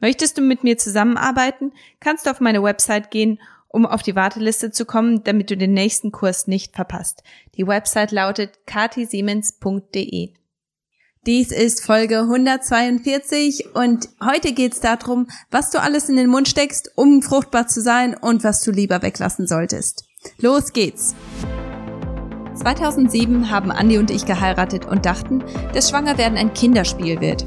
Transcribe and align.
Möchtest 0.00 0.38
du 0.38 0.42
mit 0.42 0.64
mir 0.64 0.78
zusammenarbeiten, 0.78 1.72
kannst 2.00 2.26
du 2.26 2.30
auf 2.30 2.40
meine 2.40 2.62
Website 2.62 3.10
gehen, 3.10 3.40
um 3.68 3.84
auf 3.84 4.02
die 4.02 4.16
Warteliste 4.16 4.70
zu 4.70 4.84
kommen, 4.84 5.24
damit 5.24 5.50
du 5.50 5.56
den 5.56 5.74
nächsten 5.74 6.12
Kurs 6.12 6.46
nicht 6.46 6.74
verpasst. 6.74 7.22
Die 7.56 7.66
Website 7.66 8.12
lautet 8.12 8.66
katisiemens.de. 8.66 10.32
Dies 11.26 11.50
ist 11.50 11.84
Folge 11.84 12.20
142 12.20 13.74
und 13.74 14.08
heute 14.24 14.52
geht 14.52 14.72
es 14.72 14.80
darum, 14.80 15.28
was 15.50 15.70
du 15.70 15.80
alles 15.80 16.08
in 16.08 16.16
den 16.16 16.30
Mund 16.30 16.48
steckst, 16.48 16.92
um 16.94 17.20
fruchtbar 17.20 17.66
zu 17.66 17.82
sein 17.82 18.16
und 18.16 18.44
was 18.44 18.62
du 18.62 18.70
lieber 18.70 19.02
weglassen 19.02 19.46
solltest. 19.46 20.04
Los 20.38 20.72
geht's! 20.72 21.14
2007 22.54 23.50
haben 23.50 23.70
Andi 23.70 23.98
und 23.98 24.10
ich 24.10 24.26
geheiratet 24.26 24.86
und 24.86 25.06
dachten, 25.06 25.44
dass 25.74 25.90
Schwangerwerden 25.90 26.38
ein 26.38 26.54
Kinderspiel 26.54 27.20
wird. 27.20 27.44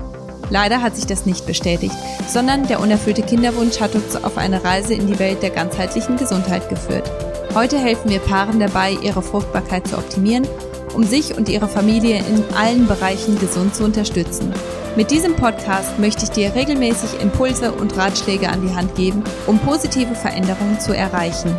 Leider 0.52 0.82
hat 0.82 0.98
sich 0.98 1.08
das 1.08 1.26
nicht 1.26 1.46
bestätigt, 1.48 1.96
sondern 2.28 2.68
der 2.68 2.82
unerfüllte 2.82 3.24
Kinderwunsch 3.24 3.80
hat 3.80 3.96
uns 3.96 4.18
auf 4.18 4.38
eine 4.38 4.64
Reise 4.64 4.94
in 4.94 5.08
die 5.08 5.18
Welt 5.18 5.42
der 5.42 5.50
ganzheitlichen 5.50 6.18
Gesundheit 6.18 6.68
geführt. 6.68 7.10
Heute 7.56 7.80
helfen 7.80 8.10
wir 8.12 8.20
Paaren 8.20 8.60
dabei, 8.60 8.98
ihre 9.02 9.22
Fruchtbarkeit 9.22 9.88
zu 9.88 9.98
optimieren, 9.98 10.46
um 10.94 11.04
sich 11.04 11.38
und 11.38 11.48
ihre 11.48 11.70
Familie 11.70 12.18
in 12.18 12.44
allen 12.54 12.86
Bereichen 12.86 13.40
gesund 13.40 13.74
zu 13.76 13.86
unterstützen. 13.86 14.54
Mit 14.98 15.10
diesem 15.10 15.38
Podcast 15.38 15.98
möchte 16.00 16.26
ich 16.26 16.32
dir 16.32 16.54
regelmäßig 16.54 17.22
Impulse 17.22 17.72
und 17.72 17.96
Ratschläge 17.96 18.50
an 18.50 18.62
die 18.62 18.76
Hand 18.76 18.94
geben, 18.96 19.24
um 19.48 19.58
positive 19.58 20.16
Veränderungen 20.16 20.82
zu 20.82 20.94
erreichen. 20.94 21.56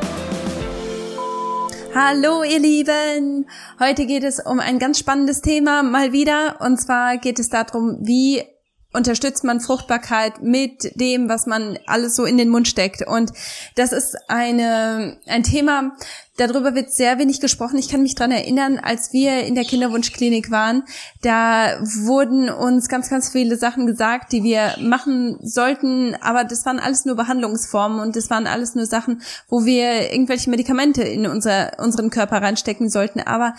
Hallo 1.95 2.43
ihr 2.43 2.59
Lieben! 2.59 3.47
Heute 3.81 4.05
geht 4.05 4.25
es 4.25 4.39
um 4.39 4.61
ein 4.61 4.79
ganz 4.79 4.99
spannendes 4.99 5.41
Thema 5.41 5.83
mal 5.83 6.13
wieder 6.13 6.57
und 6.61 6.79
zwar 6.79 7.17
geht 7.17 7.39
es 7.39 7.49
darum, 7.49 7.97
wie 8.01 8.43
unterstützt 8.93 9.45
man 9.45 9.61
Fruchtbarkeit 9.61 10.43
mit 10.43 11.01
dem, 11.01 11.29
was 11.29 11.47
man 11.47 11.79
alles 11.87 12.17
so 12.17 12.25
in 12.25 12.37
den 12.37 12.49
Mund 12.49 12.69
steckt. 12.69 13.07
Und 13.07 13.33
das 13.75 13.93
ist 13.93 14.17
eine, 14.29 15.19
ein 15.27 15.43
Thema, 15.43 15.97
Darüber 16.39 16.75
wird 16.75 16.93
sehr 16.93 17.19
wenig 17.19 17.41
gesprochen. 17.41 17.79
Ich 17.79 17.91
kann 17.91 18.03
mich 18.03 18.15
dran 18.15 18.31
erinnern, 18.31 18.79
als 18.79 19.13
wir 19.13 19.45
in 19.45 19.55
der 19.55 19.65
Kinderwunschklinik 19.65 20.51
waren, 20.51 20.85
da 21.21 21.79
wurden 21.83 22.49
uns 22.49 22.89
ganz, 22.89 23.11
ganz 23.11 23.29
viele 23.29 23.57
Sachen 23.57 23.87
gesagt, 23.87 24.33
die 24.33 24.43
wir 24.43 24.75
machen 24.81 25.39
sollten, 25.43 26.15
aber 26.23 26.45
das 26.45 26.65
waren 26.65 26.79
alles 26.79 27.05
nur 27.05 27.17
Behandlungsformen 27.17 28.01
und 28.01 28.17
das 28.17 28.31
waren 28.31 28.47
alles 28.47 28.75
nur 28.75 28.87
Sachen, 28.87 29.21
wo 29.49 29.67
wir 29.67 30.11
irgendwelche 30.11 30.49
Medikamente 30.49 31.03
in 31.03 31.27
unser, 31.27 31.79
unseren 31.79 32.09
Körper 32.09 32.41
reinstecken 32.41 32.89
sollten. 32.89 33.21
Aber 33.21 33.55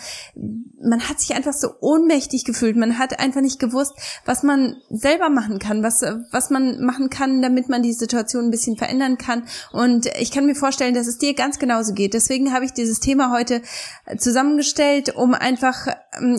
man 0.82 1.08
hat 1.08 1.20
sich 1.20 1.34
einfach 1.34 1.52
so 1.52 1.74
ohnmächtig 1.80 2.44
gefühlt. 2.44 2.76
Man 2.76 2.98
hat 2.98 3.20
einfach 3.20 3.40
nicht 3.40 3.60
gewusst, 3.60 3.94
was 4.24 4.42
man 4.42 4.76
selber 4.90 5.30
machen 5.30 5.60
kann, 5.60 5.82
was, 5.82 6.02
was 6.32 6.50
man 6.50 6.84
machen 6.84 7.08
kann, 7.08 7.40
damit 7.40 7.68
man 7.68 7.82
die 7.82 7.92
Situation 7.92 8.46
ein 8.46 8.50
bisschen 8.50 8.76
verändern 8.76 9.16
kann. 9.16 9.44
Und 9.72 10.06
ich 10.18 10.30
kann 10.30 10.46
mir 10.46 10.56
vorstellen, 10.56 10.94
dass 10.94 11.06
es 11.06 11.18
dir 11.18 11.34
ganz 11.34 11.58
genauso 11.58 11.94
geht. 11.94 12.14
Deswegen 12.14 12.52
habe 12.52 12.63
ich 12.64 12.72
dieses 12.72 13.00
Thema 13.00 13.30
heute 13.30 13.62
zusammengestellt, 14.18 15.14
um 15.14 15.34
einfach 15.34 15.86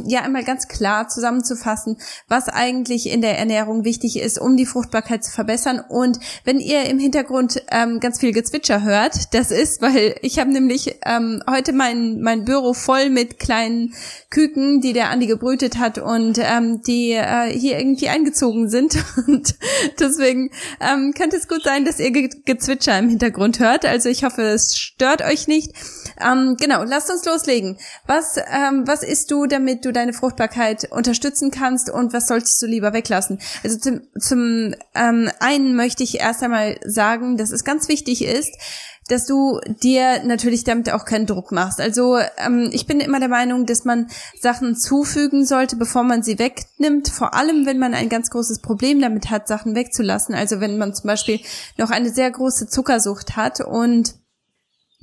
ja 0.05 0.21
einmal 0.21 0.43
ganz 0.43 0.67
klar 0.67 1.07
zusammenzufassen, 1.07 1.97
was 2.27 2.49
eigentlich 2.49 3.09
in 3.09 3.21
der 3.21 3.37
Ernährung 3.37 3.83
wichtig 3.83 4.19
ist, 4.19 4.39
um 4.39 4.57
die 4.57 4.65
Fruchtbarkeit 4.65 5.23
zu 5.23 5.31
verbessern. 5.31 5.81
Und 5.87 6.19
wenn 6.43 6.59
ihr 6.59 6.85
im 6.85 6.99
Hintergrund 6.99 7.63
ähm, 7.71 7.99
ganz 7.99 8.19
viel 8.19 8.31
Gezwitscher 8.31 8.83
hört, 8.83 9.33
das 9.33 9.51
ist, 9.51 9.81
weil 9.81 10.15
ich 10.21 10.39
habe 10.39 10.51
nämlich 10.51 10.99
ähm, 11.05 11.43
heute 11.49 11.73
mein 11.73 12.21
mein 12.21 12.45
Büro 12.45 12.73
voll 12.73 13.09
mit 13.09 13.39
kleinen 13.39 13.93
Küken, 14.29 14.81
die 14.81 14.93
der 14.93 15.09
Andi 15.09 15.27
gebrütet 15.27 15.77
hat 15.77 15.97
und 15.97 16.37
ähm, 16.39 16.81
die 16.81 17.11
äh, 17.11 17.47
hier 17.51 17.77
irgendwie 17.77 18.09
eingezogen 18.09 18.69
sind. 18.69 18.97
Und 19.27 19.55
deswegen 19.99 20.51
ähm, 20.79 21.13
könnte 21.17 21.37
es 21.37 21.47
gut 21.47 21.63
sein, 21.63 21.85
dass 21.85 21.99
ihr 21.99 22.11
Ge 22.11 22.29
Gezwitscher 22.45 22.97
im 22.99 23.09
Hintergrund 23.09 23.59
hört. 23.59 23.85
Also 23.85 24.09
ich 24.09 24.23
hoffe, 24.23 24.41
es 24.41 24.75
stört 24.77 25.21
euch 25.21 25.47
nicht. 25.47 25.71
Ähm, 26.19 26.55
genau, 26.59 26.83
lasst 26.83 27.09
uns 27.09 27.25
loslegen. 27.25 27.77
Was, 28.07 28.37
ähm, 28.37 28.83
was 28.85 29.03
isst 29.03 29.31
du, 29.31 29.45
damit 29.65 29.83
du 29.83 29.91
deine 29.91 30.13
Fruchtbarkeit 30.13 30.91
unterstützen 30.91 31.49
kannst 31.49 31.89
und 31.89 32.13
was 32.13 32.27
solltest 32.27 32.61
du 32.61 32.67
lieber 32.67 32.93
weglassen? 32.93 33.39
Also 33.63 33.77
zum, 33.77 34.01
zum 34.19 34.75
ähm, 34.93 35.29
einen 35.39 35.75
möchte 35.75 36.03
ich 36.03 36.19
erst 36.19 36.43
einmal 36.43 36.77
sagen, 36.85 37.37
dass 37.37 37.51
es 37.51 37.63
ganz 37.63 37.87
wichtig 37.87 38.23
ist, 38.23 38.53
dass 39.07 39.25
du 39.25 39.59
dir 39.83 40.23
natürlich 40.23 40.63
damit 40.63 40.91
auch 40.91 41.05
keinen 41.05 41.25
Druck 41.25 41.51
machst. 41.51 41.79
Also 41.79 42.17
ähm, 42.37 42.69
ich 42.71 42.85
bin 42.85 42.99
immer 42.99 43.19
der 43.19 43.29
Meinung, 43.29 43.65
dass 43.65 43.85
man 43.85 44.07
Sachen 44.39 44.75
zufügen 44.75 45.45
sollte, 45.45 45.75
bevor 45.75 46.03
man 46.03 46.23
sie 46.23 46.39
wegnimmt. 46.39 47.09
Vor 47.09 47.33
allem, 47.33 47.65
wenn 47.65 47.79
man 47.79 47.93
ein 47.93 48.09
ganz 48.09 48.29
großes 48.29 48.59
Problem 48.59 49.01
damit 49.01 49.29
hat, 49.29 49.47
Sachen 49.47 49.75
wegzulassen. 49.75 50.33
Also 50.33 50.59
wenn 50.59 50.77
man 50.77 50.93
zum 50.93 51.07
Beispiel 51.07 51.39
noch 51.77 51.91
eine 51.91 52.09
sehr 52.09 52.29
große 52.31 52.67
Zuckersucht 52.67 53.35
hat 53.35 53.61
und 53.61 54.15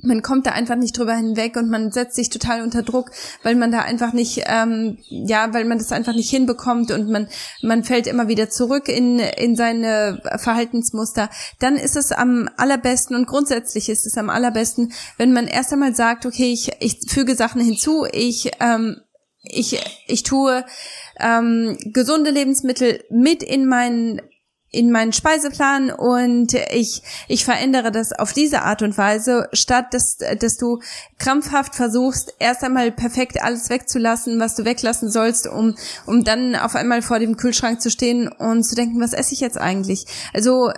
man 0.03 0.21
kommt 0.21 0.45
da 0.45 0.51
einfach 0.51 0.75
nicht 0.75 0.97
drüber 0.97 1.15
hinweg 1.15 1.55
und 1.55 1.69
man 1.69 1.91
setzt 1.91 2.15
sich 2.15 2.29
total 2.29 2.61
unter 2.61 2.83
Druck, 2.83 3.11
weil 3.41 3.55
man 3.55 3.71
da 3.71 3.81
einfach 3.81 4.13
nicht, 4.13 4.43
ähm, 4.45 4.97
ja, 5.07 5.53
weil 5.53 5.65
man 5.65 5.77
das 5.77 5.91
einfach 5.91 6.13
nicht 6.13 6.29
hinbekommt 6.29 6.91
und 6.91 7.09
man 7.09 7.27
man 7.61 7.83
fällt 7.83 8.07
immer 8.07 8.27
wieder 8.27 8.49
zurück 8.49 8.89
in 8.89 9.19
in 9.19 9.55
seine 9.55 10.21
Verhaltensmuster. 10.37 11.29
Dann 11.59 11.75
ist 11.77 11.95
es 11.95 12.11
am 12.11 12.49
allerbesten 12.57 13.15
und 13.15 13.27
grundsätzlich 13.27 13.89
ist 13.89 14.05
es 14.05 14.17
am 14.17 14.29
allerbesten, 14.29 14.91
wenn 15.17 15.33
man 15.33 15.47
erst 15.47 15.73
einmal 15.73 15.95
sagt, 15.95 16.25
okay, 16.25 16.51
ich 16.51 16.71
ich 16.79 16.99
füge 17.07 17.35
Sachen 17.35 17.61
hinzu, 17.61 18.05
ich 18.11 18.51
ähm, 18.59 18.97
ich 19.43 19.79
ich 20.07 20.23
tue 20.23 20.65
ähm, 21.19 21.77
gesunde 21.85 22.31
Lebensmittel 22.31 23.03
mit 23.09 23.43
in 23.43 23.65
meinen 23.65 24.21
in 24.73 24.91
meinen 24.91 25.13
Speiseplan 25.13 25.91
und 25.91 26.53
ich, 26.71 27.03
ich 27.27 27.45
verändere 27.45 27.91
das 27.91 28.11
auf 28.11 28.33
diese 28.33 28.63
Art 28.63 28.81
und 28.81 28.97
Weise, 28.97 29.47
statt 29.53 29.93
dass, 29.93 30.17
dass 30.17 30.57
du 30.57 30.79
krampfhaft 31.19 31.75
versuchst, 31.75 32.33
erst 32.39 32.63
einmal 32.63 32.91
perfekt 32.91 33.41
alles 33.41 33.69
wegzulassen, 33.69 34.39
was 34.39 34.55
du 34.55 34.65
weglassen 34.65 35.09
sollst, 35.09 35.47
um, 35.47 35.75
um 36.07 36.23
dann 36.23 36.55
auf 36.55 36.75
einmal 36.75 37.03
vor 37.03 37.19
dem 37.19 37.37
Kühlschrank 37.37 37.81
zu 37.81 37.91
stehen 37.91 38.27
und 38.27 38.63
zu 38.63 38.73
denken, 38.75 38.99
was 38.99 39.13
esse 39.13 39.35
ich 39.35 39.39
jetzt 39.39 39.59
eigentlich? 39.59 40.05
Also 40.33 40.71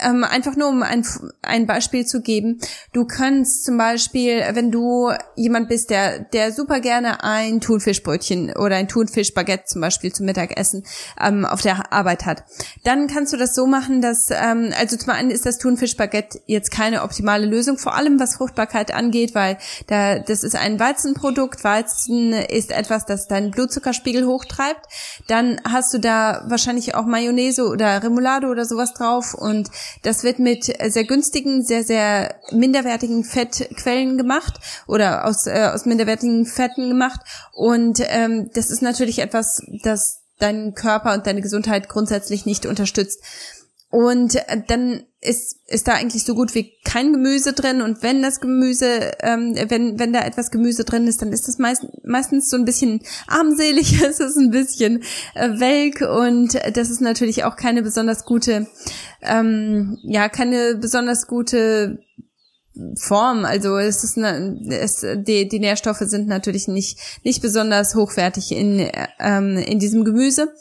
ähm, 0.00 0.24
einfach 0.24 0.56
nur 0.56 0.68
um 0.68 0.82
ein, 0.82 1.04
ein 1.42 1.66
Beispiel 1.66 2.06
zu 2.06 2.20
geben. 2.20 2.60
Du 2.92 3.04
kannst 3.04 3.64
zum 3.64 3.78
Beispiel, 3.78 4.42
wenn 4.52 4.70
du 4.70 5.10
jemand 5.36 5.68
bist, 5.68 5.90
der, 5.90 6.20
der 6.20 6.52
super 6.52 6.80
gerne 6.80 7.24
ein 7.24 7.60
Thunfischbrötchen 7.60 8.56
oder 8.56 8.76
ein 8.76 8.88
Thunfischbaguette 8.88 9.64
zum 9.66 9.80
Beispiel 9.80 10.12
zum 10.12 10.26
Mittagessen 10.26 10.84
ähm, 11.20 11.44
auf 11.44 11.62
der 11.62 11.92
Arbeit 11.92 12.26
hat, 12.26 12.44
dann 12.84 13.06
kannst 13.08 13.32
du 13.32 13.36
das 13.36 13.54
so 13.54 13.66
machen, 13.66 14.00
dass, 14.00 14.30
ähm, 14.30 14.72
also 14.78 14.96
zum 14.96 15.10
einen 15.10 15.30
ist 15.30 15.46
das 15.46 15.58
Thunfischbaguette 15.58 16.40
jetzt 16.46 16.70
keine 16.70 17.02
optimale 17.02 17.46
Lösung, 17.46 17.78
vor 17.78 17.94
allem 17.94 18.20
was 18.20 18.36
Fruchtbarkeit 18.36 18.94
angeht, 18.94 19.34
weil 19.34 19.58
da, 19.86 20.18
das 20.18 20.44
ist 20.44 20.56
ein 20.56 20.78
Weizenprodukt. 20.78 21.64
Weizen 21.64 22.32
ist 22.32 22.70
etwas, 22.70 23.06
das 23.06 23.28
deinen 23.28 23.50
Blutzuckerspiegel 23.50 24.26
hochtreibt. 24.26 24.86
Dann 25.26 25.60
hast 25.68 25.92
du 25.92 25.98
da 25.98 26.44
wahrscheinlich 26.46 26.94
auch 26.94 27.04
Mayonnaise 27.04 27.66
oder 27.66 28.02
Remoulade 28.02 28.48
oder 28.48 28.64
sowas 28.64 28.94
drauf 28.94 29.34
und 29.34 29.70
das 30.02 30.24
wird 30.24 30.38
mit 30.38 30.64
sehr 30.64 31.04
günstigen, 31.04 31.62
sehr, 31.64 31.84
sehr 31.84 32.36
minderwertigen 32.50 33.24
Fettquellen 33.24 34.16
gemacht 34.16 34.54
oder 34.86 35.26
aus, 35.26 35.46
äh, 35.46 35.70
aus 35.72 35.86
minderwertigen 35.86 36.46
Fetten 36.46 36.88
gemacht. 36.88 37.20
Und 37.52 38.00
ähm, 38.08 38.50
das 38.54 38.70
ist 38.70 38.82
natürlich 38.82 39.18
etwas, 39.20 39.62
das 39.82 40.22
deinen 40.38 40.74
Körper 40.74 41.14
und 41.14 41.26
deine 41.26 41.42
Gesundheit 41.42 41.88
grundsätzlich 41.88 42.46
nicht 42.46 42.66
unterstützt. 42.66 43.22
Und 43.90 44.36
äh, 44.36 44.62
dann 44.66 45.04
ist, 45.20 45.56
ist 45.66 45.88
da 45.88 45.94
eigentlich 45.94 46.24
so 46.24 46.34
gut 46.34 46.54
wie 46.54 46.72
kein 46.84 47.12
Gemüse 47.12 47.52
drin. 47.52 47.82
Und 47.82 48.02
wenn 48.02 48.22
das 48.22 48.40
Gemüse, 48.40 49.12
ähm, 49.20 49.54
wenn, 49.68 49.98
wenn 49.98 50.12
da 50.12 50.20
etwas 50.20 50.50
Gemüse 50.50 50.84
drin 50.84 51.08
ist, 51.08 51.22
dann 51.22 51.32
ist 51.32 51.48
das 51.48 51.58
meist, 51.58 51.86
meistens 52.04 52.48
so 52.48 52.56
ein 52.56 52.64
bisschen 52.64 53.00
armselig, 53.26 54.00
es 54.02 54.20
ist 54.20 54.36
ein 54.36 54.50
bisschen 54.50 55.02
äh, 55.34 55.58
welk 55.58 56.02
und 56.02 56.54
das 56.74 56.90
ist 56.90 57.00
natürlich 57.00 57.44
auch 57.44 57.56
keine 57.56 57.82
besonders 57.82 58.24
gute, 58.24 58.68
ähm, 59.22 59.98
ja, 60.04 60.28
keine 60.28 60.76
besonders 60.76 61.26
gute 61.26 61.98
Form. 62.96 63.44
Also 63.44 63.76
es 63.76 64.04
ist 64.04 64.18
eine, 64.18 64.56
es, 64.70 65.04
die, 65.16 65.48
die 65.48 65.58
Nährstoffe 65.58 65.98
sind 65.98 66.28
natürlich 66.28 66.68
nicht, 66.68 66.98
nicht 67.24 67.42
besonders 67.42 67.96
hochwertig 67.96 68.52
in, 68.52 68.88
ähm, 69.18 69.56
in 69.58 69.80
diesem 69.80 70.04
Gemüse. 70.04 70.52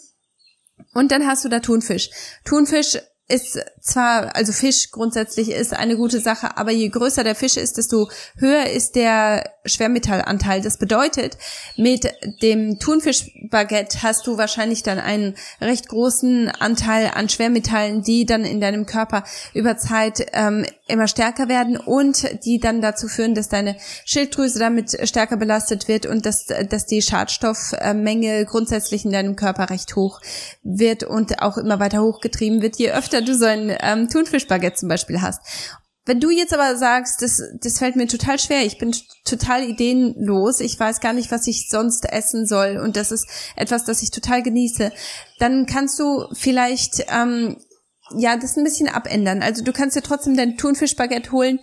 Und 0.96 1.12
dann 1.12 1.28
hast 1.28 1.46
du 1.46 1.50
da 1.50 1.60
Thunfisch. 1.60 2.10
Thunfisch 2.44 2.98
ist 3.28 3.60
zwar, 3.82 4.36
also 4.36 4.54
Fisch 4.54 4.92
grundsätzlich 4.92 5.52
ist 5.52 5.74
eine 5.74 5.98
gute 5.98 6.20
Sache, 6.22 6.58
aber 6.58 6.72
je 6.72 6.90
größer 6.90 7.24
der 7.24 7.36
Fisch 7.36 7.58
ist, 7.58 7.78
desto 7.78 8.10
höher 8.38 8.68
ist 8.68 8.96
der 8.96 9.54
Schwermetallanteil. 9.68 10.62
Das 10.62 10.78
bedeutet, 10.78 11.38
mit 11.76 12.08
dem 12.42 12.80
Thunfischbaguette 12.80 14.04
hast 14.04 14.28
du 14.28 14.38
wahrscheinlich 14.38 14.84
dann 14.84 15.00
einen 15.00 15.36
recht 15.62 15.88
großen 15.88 16.50
Anteil 16.50 17.12
an 17.14 17.30
Schwermetallen, 17.30 18.02
die 18.02 18.26
dann 18.26 18.46
in 18.46 18.62
deinem 18.62 18.86
Körper 18.86 19.24
über 19.54 19.78
Zeit 19.78 20.26
ähm, 20.34 20.66
immer 20.88 21.08
stärker 21.08 21.48
werden 21.50 21.78
und 21.78 22.46
die 22.46 22.60
dann 22.60 22.82
dazu 22.82 23.08
führen, 23.08 23.36
dass 23.36 23.50
deine 23.50 23.76
Schilddrüse 24.06 24.60
damit 24.60 24.98
stärker 25.08 25.38
belastet 25.38 25.88
wird 25.88 26.06
und 26.06 26.26
dass, 26.26 26.46
dass 26.46 26.86
die 26.86 27.02
Schadstoffmenge 27.02 28.46
grundsätzlich 28.46 29.06
in 29.06 29.12
deinem 29.12 29.36
Körper 29.36 29.70
recht 29.70 29.96
hoch 29.96 30.22
wird 30.64 31.04
und 31.04 31.42
auch 31.42 31.58
immer 31.58 31.80
weiter 31.80 32.02
hochgetrieben 32.02 32.62
wird, 32.62 32.78
je 32.78 32.92
öfter 32.92 33.22
du 33.22 33.36
so 33.36 33.46
ein 33.46 33.76
ähm, 33.82 34.10
Thunfischbaguette 34.10 34.76
zum 34.76 34.90
Beispiel 34.90 35.22
hast. 35.22 35.42
Wenn 36.08 36.22
du 36.22 36.32
jetzt 36.32 36.54
aber 36.54 36.78
sagst, 36.78 37.22
das, 37.22 37.42
das 37.62 37.80
fällt 37.80 37.98
mir 37.98 38.08
total 38.08 38.40
schwer, 38.40 38.66
ich 38.66 38.78
bin 38.78 38.96
total 39.26 39.64
ideenlos, 39.64 40.62
ich 40.62 40.80
weiß 40.80 41.02
gar 41.02 41.14
nicht, 41.14 41.32
was 41.32 41.48
ich 41.48 41.70
sonst 41.70 42.10
essen 42.10 42.48
soll 42.48 42.78
und 42.78 42.96
das 42.96 43.12
ist 43.12 43.28
etwas, 43.56 43.84
das 43.84 44.02
ich 44.02 44.10
total 44.10 44.42
genieße, 44.42 44.92
dann 45.38 45.66
kannst 45.66 46.00
du 46.00 46.26
vielleicht 46.32 47.06
ähm, 47.10 47.58
ja 48.16 48.38
das 48.38 48.56
ein 48.56 48.64
bisschen 48.64 48.88
abändern. 48.88 49.44
Also 49.44 49.64
du 49.64 49.74
kannst 49.74 49.96
dir 49.98 50.02
trotzdem 50.02 50.38
dein 50.38 50.58
Thunfischbaguette 50.58 51.32
holen, 51.32 51.60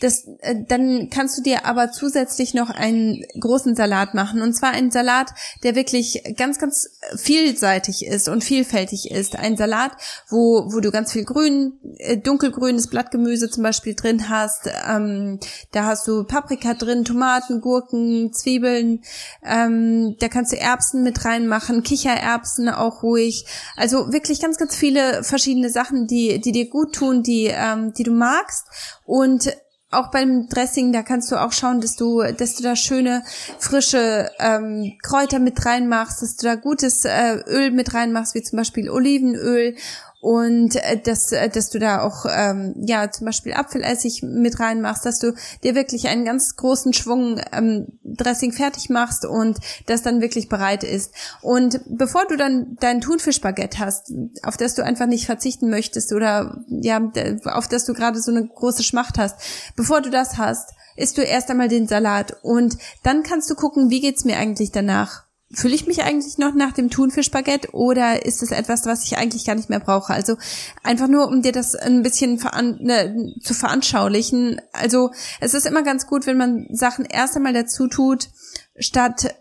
das, 0.00 0.26
äh, 0.40 0.54
dann 0.66 1.10
kannst 1.10 1.36
du 1.38 1.42
dir 1.42 1.66
aber 1.66 1.90
zusätzlich 1.90 2.54
noch 2.54 2.70
einen 2.70 3.24
großen 3.40 3.74
Salat 3.74 4.14
machen. 4.14 4.42
Und 4.42 4.54
zwar 4.54 4.70
einen 4.70 4.90
Salat, 4.90 5.30
der 5.64 5.74
wirklich 5.74 6.22
ganz, 6.36 6.58
ganz 6.58 6.88
vielseitig 7.16 8.06
ist 8.06 8.28
und 8.28 8.44
vielfältig 8.44 9.10
ist. 9.10 9.36
Ein 9.36 9.56
Salat, 9.56 9.92
wo, 10.28 10.72
wo 10.72 10.80
du 10.80 10.90
ganz 10.90 11.12
viel 11.12 11.24
grün, 11.24 11.72
äh, 11.98 12.16
dunkelgrünes 12.16 12.88
Blattgemüse 12.88 13.50
zum 13.50 13.64
Beispiel 13.64 13.94
drin 13.94 14.28
hast. 14.28 14.70
Ähm, 14.88 15.40
da 15.72 15.84
hast 15.84 16.06
du 16.06 16.24
Paprika 16.24 16.74
drin, 16.74 17.04
Tomaten, 17.04 17.60
Gurken, 17.60 18.32
Zwiebeln. 18.32 19.02
Ähm, 19.44 20.16
da 20.20 20.28
kannst 20.28 20.52
du 20.52 20.58
Erbsen 20.58 21.02
mit 21.02 21.24
reinmachen, 21.24 21.82
Kichererbsen 21.82 22.68
auch 22.68 23.02
ruhig. 23.02 23.46
Also 23.76 24.12
wirklich 24.12 24.40
ganz, 24.40 24.58
ganz 24.58 24.76
viele 24.76 25.24
verschiedene 25.24 25.70
Sachen, 25.70 26.06
die, 26.06 26.40
die 26.40 26.52
dir 26.52 26.68
gut 26.68 26.94
tun, 26.94 27.24
die, 27.24 27.46
ähm, 27.46 27.92
die 27.94 28.04
du 28.04 28.12
magst. 28.12 28.66
Und 29.04 29.50
auch 29.90 30.10
beim 30.10 30.48
Dressing, 30.48 30.92
da 30.92 31.02
kannst 31.02 31.32
du 31.32 31.36
auch 31.36 31.52
schauen, 31.52 31.80
dass 31.80 31.96
du, 31.96 32.22
dass 32.22 32.56
du 32.56 32.62
da 32.62 32.76
schöne 32.76 33.22
frische 33.58 34.30
ähm, 34.38 34.96
Kräuter 35.02 35.38
mit 35.38 35.64
reinmachst, 35.64 36.20
dass 36.20 36.36
du 36.36 36.46
da 36.46 36.56
gutes 36.56 37.04
äh, 37.04 37.36
Öl 37.46 37.70
mit 37.70 37.94
reinmachst, 37.94 38.34
wie 38.34 38.42
zum 38.42 38.58
Beispiel 38.58 38.90
Olivenöl 38.90 39.76
und 40.20 40.74
äh, 40.76 41.00
dass, 41.00 41.32
äh, 41.32 41.48
dass 41.48 41.70
du 41.70 41.78
da 41.78 42.02
auch 42.02 42.26
ähm, 42.28 42.74
ja 42.76 43.10
zum 43.10 43.26
Beispiel 43.26 43.52
Apfelessig 43.52 44.22
mit 44.22 44.58
reinmachst, 44.58 45.06
dass 45.06 45.20
du 45.20 45.34
dir 45.62 45.74
wirklich 45.74 46.08
einen 46.08 46.24
ganz 46.24 46.56
großen 46.56 46.92
Schwung 46.92 47.40
ähm, 47.52 47.98
Dressing 48.02 48.52
fertig 48.52 48.90
machst 48.90 49.24
und 49.24 49.58
das 49.86 50.02
dann 50.02 50.20
wirklich 50.20 50.48
bereit 50.48 50.82
ist. 50.82 51.12
Und 51.40 51.80
bevor 51.86 52.26
du 52.26 52.36
dann 52.36 52.76
dein 52.80 53.00
Thunfischbaguette 53.00 53.78
hast, 53.78 54.12
auf 54.42 54.56
das 54.56 54.74
du 54.74 54.84
einfach 54.84 55.06
nicht 55.06 55.26
verzichten 55.26 55.70
möchtest 55.70 56.12
oder 56.12 56.64
ja 56.68 57.00
auf 57.44 57.68
das 57.68 57.84
du 57.84 57.94
gerade 57.94 58.20
so 58.20 58.32
eine 58.32 58.46
große 58.46 58.82
Schmacht 58.82 59.18
hast, 59.18 59.36
bevor 59.76 60.00
du 60.00 60.10
das 60.10 60.36
hast, 60.36 60.70
isst 60.96 61.16
du 61.16 61.22
erst 61.22 61.48
einmal 61.50 61.68
den 61.68 61.86
Salat 61.86 62.36
und 62.42 62.76
dann 63.04 63.22
kannst 63.22 63.48
du 63.50 63.54
gucken, 63.54 63.90
wie 63.90 64.00
geht's 64.00 64.24
mir 64.24 64.36
eigentlich 64.36 64.72
danach 64.72 65.27
fühle 65.50 65.74
ich 65.74 65.86
mich 65.86 66.02
eigentlich 66.02 66.36
noch 66.38 66.54
nach 66.54 66.72
dem 66.72 66.90
Thunfischbaguette 66.90 67.70
oder 67.72 68.24
ist 68.26 68.42
es 68.42 68.50
etwas, 68.50 68.84
was 68.84 69.04
ich 69.04 69.16
eigentlich 69.16 69.46
gar 69.46 69.54
nicht 69.54 69.70
mehr 69.70 69.80
brauche? 69.80 70.12
Also 70.12 70.36
einfach 70.82 71.08
nur, 71.08 71.28
um 71.28 71.40
dir 71.40 71.52
das 71.52 71.74
ein 71.74 72.02
bisschen 72.02 72.38
veran 72.38 72.78
ne, 72.80 73.34
zu 73.42 73.54
veranschaulichen. 73.54 74.60
Also 74.72 75.10
es 75.40 75.54
ist 75.54 75.66
immer 75.66 75.82
ganz 75.82 76.06
gut, 76.06 76.26
wenn 76.26 76.36
man 76.36 76.66
Sachen 76.70 77.06
erst 77.06 77.36
einmal 77.36 77.54
dazu 77.54 77.88
tut, 77.88 78.28
statt 78.78 79.34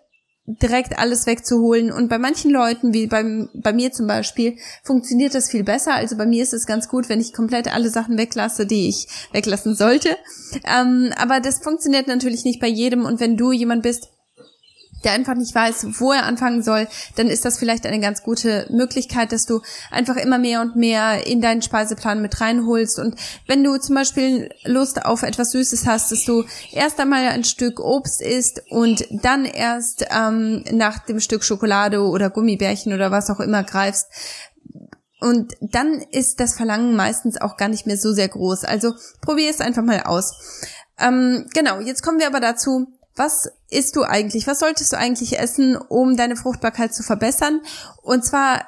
direkt 0.47 0.97
alles 0.97 1.27
wegzuholen. 1.27 1.91
Und 1.91 2.07
bei 2.07 2.17
manchen 2.17 2.51
Leuten, 2.51 2.93
wie 2.93 3.07
bei, 3.07 3.49
bei 3.53 3.73
mir 3.73 3.91
zum 3.91 4.07
Beispiel, 4.07 4.57
funktioniert 4.81 5.35
das 5.35 5.49
viel 5.49 5.65
besser. 5.65 5.93
Also 5.93 6.15
bei 6.15 6.25
mir 6.25 6.41
ist 6.41 6.53
es 6.53 6.65
ganz 6.65 6.87
gut, 6.87 7.09
wenn 7.09 7.19
ich 7.19 7.33
komplett 7.33 7.73
alle 7.73 7.89
Sachen 7.89 8.17
weglasse, 8.17 8.65
die 8.65 8.87
ich 8.87 9.07
weglassen 9.33 9.75
sollte. 9.75 10.15
Ähm, 10.63 11.11
aber 11.17 11.41
das 11.41 11.59
funktioniert 11.61 12.07
natürlich 12.07 12.45
nicht 12.45 12.61
bei 12.61 12.67
jedem. 12.67 13.03
Und 13.03 13.19
wenn 13.19 13.35
du 13.35 13.51
jemand 13.51 13.83
bist, 13.83 14.07
der 15.03 15.11
einfach 15.11 15.35
nicht 15.35 15.53
weiß, 15.53 15.99
wo 15.99 16.11
er 16.11 16.23
anfangen 16.23 16.63
soll, 16.63 16.87
dann 17.15 17.27
ist 17.27 17.45
das 17.45 17.57
vielleicht 17.57 17.85
eine 17.85 17.99
ganz 17.99 18.23
gute 18.23 18.67
Möglichkeit, 18.69 19.31
dass 19.31 19.45
du 19.45 19.61
einfach 19.91 20.15
immer 20.15 20.37
mehr 20.37 20.61
und 20.61 20.75
mehr 20.75 21.25
in 21.27 21.41
deinen 21.41 21.61
Speiseplan 21.61 22.21
mit 22.21 22.41
reinholst. 22.41 22.99
Und 22.99 23.15
wenn 23.47 23.63
du 23.63 23.77
zum 23.77 23.95
Beispiel 23.95 24.49
Lust 24.63 25.05
auf 25.05 25.23
etwas 25.23 25.51
Süßes 25.51 25.85
hast, 25.85 26.11
dass 26.11 26.25
du 26.25 26.43
erst 26.71 26.99
einmal 26.99 27.27
ein 27.27 27.43
Stück 27.43 27.79
Obst 27.79 28.21
isst 28.21 28.61
und 28.69 29.05
dann 29.11 29.45
erst 29.45 30.05
ähm, 30.09 30.63
nach 30.71 30.99
dem 30.99 31.19
Stück 31.19 31.43
Schokolade 31.43 32.01
oder 32.01 32.29
Gummibärchen 32.29 32.93
oder 32.93 33.11
was 33.11 33.29
auch 33.29 33.39
immer 33.39 33.63
greifst. 33.63 34.07
Und 35.19 35.53
dann 35.61 36.01
ist 36.11 36.39
das 36.39 36.55
Verlangen 36.55 36.95
meistens 36.95 37.41
auch 37.41 37.57
gar 37.57 37.69
nicht 37.69 37.87
mehr 37.87 37.97
so 37.97 38.13
sehr 38.13 38.27
groß. 38.27 38.65
Also 38.65 38.93
probier 39.21 39.49
es 39.49 39.61
einfach 39.61 39.83
mal 39.83 40.01
aus. 40.03 40.33
Ähm, 40.99 41.47
genau, 41.53 41.79
jetzt 41.79 42.03
kommen 42.03 42.19
wir 42.19 42.27
aber 42.27 42.39
dazu, 42.39 42.87
was 43.17 43.49
isst 43.69 43.95
du 43.95 44.03
eigentlich? 44.03 44.47
Was 44.47 44.59
solltest 44.59 44.93
du 44.93 44.97
eigentlich 44.97 45.39
essen, 45.39 45.75
um 45.75 46.15
deine 46.15 46.35
Fruchtbarkeit 46.35 46.93
zu 46.93 47.03
verbessern? 47.03 47.61
Und 48.01 48.23
zwar 48.23 48.67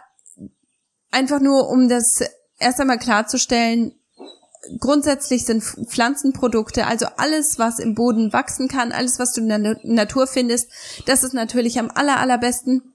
einfach 1.11 1.39
nur, 1.39 1.69
um 1.69 1.87
das 1.87 2.21
erst 2.57 2.79
einmal 2.79 2.99
klarzustellen, 2.99 3.93
grundsätzlich 4.79 5.45
sind 5.45 5.63
Pflanzenprodukte, 5.63 6.85
also 6.85 7.07
alles, 7.17 7.59
was 7.59 7.79
im 7.79 7.95
Boden 7.95 8.33
wachsen 8.33 8.67
kann, 8.67 8.91
alles, 8.91 9.19
was 9.19 9.33
du 9.33 9.41
in 9.41 9.49
der 9.49 9.77
Natur 9.83 10.27
findest, 10.27 10.69
das 11.05 11.23
ist 11.23 11.33
natürlich 11.33 11.79
am 11.79 11.91
aller, 11.93 12.19
allerbesten. 12.19 12.93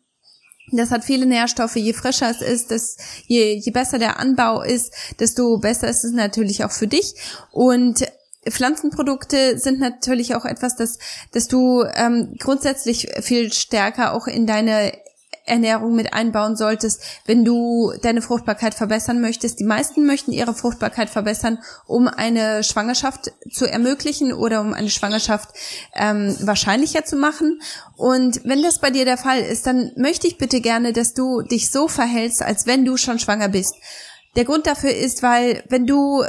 Das 0.72 0.90
hat 0.90 1.04
viele 1.04 1.26
Nährstoffe. 1.26 1.76
Je 1.76 1.92
frischer 1.92 2.30
es 2.30 2.40
ist, 2.40 2.70
das, 2.70 2.96
je, 3.26 3.54
je 3.54 3.70
besser 3.70 3.98
der 3.98 4.18
Anbau 4.18 4.62
ist, 4.62 4.94
desto 5.20 5.58
besser 5.58 5.88
ist 5.88 6.04
es 6.04 6.12
natürlich 6.12 6.64
auch 6.64 6.70
für 6.70 6.86
dich. 6.86 7.14
Und 7.52 8.06
Pflanzenprodukte 8.48 9.58
sind 9.58 9.80
natürlich 9.80 10.34
auch 10.34 10.44
etwas, 10.44 10.76
das, 10.76 10.98
dass 11.32 11.48
du 11.48 11.84
ähm, 11.94 12.36
grundsätzlich 12.38 13.08
viel 13.20 13.52
stärker 13.52 14.12
auch 14.12 14.26
in 14.26 14.46
deine 14.46 14.92
Ernährung 15.46 15.94
mit 15.94 16.14
einbauen 16.14 16.56
solltest, 16.56 17.02
wenn 17.26 17.44
du 17.44 17.92
deine 18.00 18.22
Fruchtbarkeit 18.22 18.74
verbessern 18.74 19.20
möchtest. 19.20 19.60
Die 19.60 19.64
meisten 19.64 20.06
möchten 20.06 20.32
ihre 20.32 20.54
Fruchtbarkeit 20.54 21.10
verbessern, 21.10 21.58
um 21.86 22.08
eine 22.08 22.64
Schwangerschaft 22.64 23.30
zu 23.52 23.66
ermöglichen 23.66 24.32
oder 24.32 24.62
um 24.62 24.72
eine 24.72 24.90
Schwangerschaft 24.90 25.50
ähm, 25.94 26.34
wahrscheinlicher 26.40 27.04
zu 27.04 27.16
machen. 27.16 27.60
Und 27.96 28.40
wenn 28.44 28.62
das 28.62 28.78
bei 28.78 28.90
dir 28.90 29.04
der 29.04 29.18
Fall 29.18 29.40
ist, 29.40 29.66
dann 29.66 29.92
möchte 29.96 30.26
ich 30.26 30.38
bitte 30.38 30.60
gerne, 30.60 30.92
dass 30.92 31.12
du 31.12 31.42
dich 31.42 31.70
so 31.70 31.88
verhältst, 31.88 32.42
als 32.42 32.66
wenn 32.66 32.84
du 32.84 32.96
schon 32.96 33.18
schwanger 33.18 33.48
bist. 33.48 33.74
Der 34.36 34.44
Grund 34.44 34.66
dafür 34.66 34.94
ist, 34.94 35.22
weil 35.22 35.62
wenn 35.68 35.86
du 35.86 36.24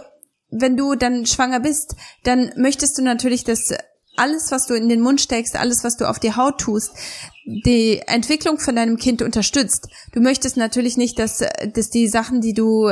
wenn 0.57 0.77
du 0.77 0.95
dann 0.95 1.25
schwanger 1.25 1.59
bist, 1.59 1.95
dann 2.23 2.51
möchtest 2.55 2.97
du 2.97 3.01
natürlich, 3.01 3.43
dass 3.43 3.73
alles, 4.15 4.51
was 4.51 4.65
du 4.65 4.73
in 4.73 4.87
den 4.87 5.01
Mund 5.01 5.19
steckst, 5.19 5.55
alles, 5.55 5.83
was 5.83 5.97
du 5.97 6.07
auf 6.07 6.19
die 6.19 6.35
Haut 6.35 6.59
tust, 6.59 6.91
die 7.45 8.01
Entwicklung 8.07 8.59
von 8.59 8.75
deinem 8.75 8.97
Kind 8.97 9.21
unterstützt. 9.21 9.89
Du 10.13 10.21
möchtest 10.21 10.57
natürlich 10.57 10.95
nicht, 10.97 11.19
dass, 11.19 11.43
dass 11.73 11.89
die 11.89 12.07
Sachen, 12.07 12.41
die 12.41 12.53
du 12.53 12.91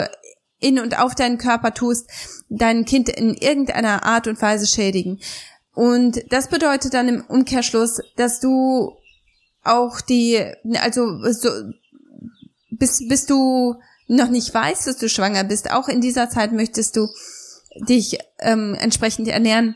in 0.59 0.79
und 0.79 0.99
auf 0.99 1.15
deinen 1.15 1.37
Körper 1.37 1.73
tust, 1.73 2.09
dein 2.49 2.85
Kind 2.85 3.09
in 3.09 3.33
irgendeiner 3.33 4.03
Art 4.03 4.27
und 4.27 4.41
Weise 4.41 4.67
schädigen. 4.67 5.19
Und 5.73 6.23
das 6.29 6.49
bedeutet 6.49 6.93
dann 6.93 7.07
im 7.07 7.23
Umkehrschluss, 7.25 8.01
dass 8.15 8.39
du 8.39 8.93
auch 9.63 10.01
die, 10.01 10.39
also 10.75 11.19
so, 11.31 11.49
bis, 12.69 13.07
bis 13.07 13.25
du 13.25 13.75
noch 14.07 14.29
nicht 14.29 14.53
weißt, 14.53 14.87
dass 14.87 14.97
du 14.97 15.09
schwanger 15.09 15.43
bist, 15.43 15.71
auch 15.71 15.87
in 15.87 16.01
dieser 16.01 16.29
Zeit 16.29 16.51
möchtest 16.51 16.95
du 16.95 17.07
dich 17.87 18.19
ähm, 18.39 18.75
entsprechend 18.79 19.27
ernähren, 19.27 19.75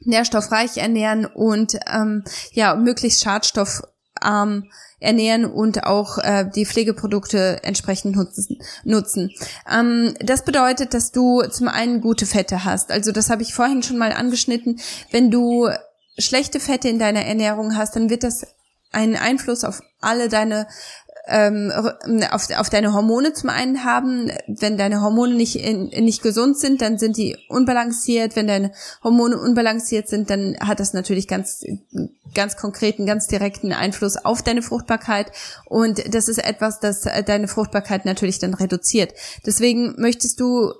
nährstoffreich 0.00 0.76
ernähren 0.76 1.26
und 1.26 1.78
ähm, 1.92 2.24
ja 2.52 2.74
möglichst 2.74 3.22
schadstoffarm 3.22 4.64
ernähren 5.00 5.44
und 5.44 5.84
auch 5.84 6.18
äh, 6.18 6.48
die 6.54 6.66
Pflegeprodukte 6.66 7.62
entsprechend 7.62 8.16
nutzen. 8.16 8.58
nutzen. 8.84 9.30
Ähm, 9.70 10.14
das 10.20 10.44
bedeutet, 10.44 10.94
dass 10.94 11.12
du 11.12 11.42
zum 11.42 11.68
einen 11.68 12.00
gute 12.00 12.26
Fette 12.26 12.64
hast. 12.64 12.90
Also 12.90 13.12
das 13.12 13.30
habe 13.30 13.42
ich 13.42 13.54
vorhin 13.54 13.82
schon 13.82 13.98
mal 13.98 14.12
angeschnitten. 14.12 14.80
Wenn 15.10 15.30
du 15.30 15.68
schlechte 16.18 16.60
Fette 16.60 16.88
in 16.88 16.98
deiner 16.98 17.24
Ernährung 17.24 17.76
hast, 17.76 17.96
dann 17.96 18.10
wird 18.10 18.24
das 18.24 18.46
einen 18.92 19.16
Einfluss 19.16 19.64
auf 19.64 19.82
alle 20.00 20.28
deine 20.28 20.66
ähm, 21.26 21.72
auf, 22.30 22.48
auf 22.56 22.70
deine 22.70 22.92
Hormone 22.92 23.32
zum 23.32 23.50
einen 23.50 23.84
haben. 23.84 24.30
Wenn 24.46 24.76
deine 24.76 25.00
Hormone 25.00 25.34
nicht, 25.34 25.56
in, 25.56 25.86
nicht 26.04 26.22
gesund 26.22 26.58
sind, 26.58 26.82
dann 26.82 26.98
sind 26.98 27.16
die 27.16 27.36
unbalanciert. 27.48 28.36
Wenn 28.36 28.46
deine 28.46 28.72
Hormone 29.02 29.38
unbalanciert 29.38 30.08
sind, 30.08 30.30
dann 30.30 30.56
hat 30.60 30.80
das 30.80 30.92
natürlich 30.92 31.26
ganz, 31.26 31.64
ganz 32.34 32.56
konkreten, 32.56 33.06
ganz 33.06 33.26
direkten 33.26 33.72
Einfluss 33.72 34.16
auf 34.16 34.42
deine 34.42 34.62
Fruchtbarkeit. 34.62 35.32
Und 35.66 36.14
das 36.14 36.28
ist 36.28 36.38
etwas, 36.38 36.80
das 36.80 37.02
deine 37.26 37.48
Fruchtbarkeit 37.48 38.04
natürlich 38.04 38.38
dann 38.38 38.54
reduziert. 38.54 39.14
Deswegen 39.46 39.94
möchtest 39.98 40.40
du 40.40 40.72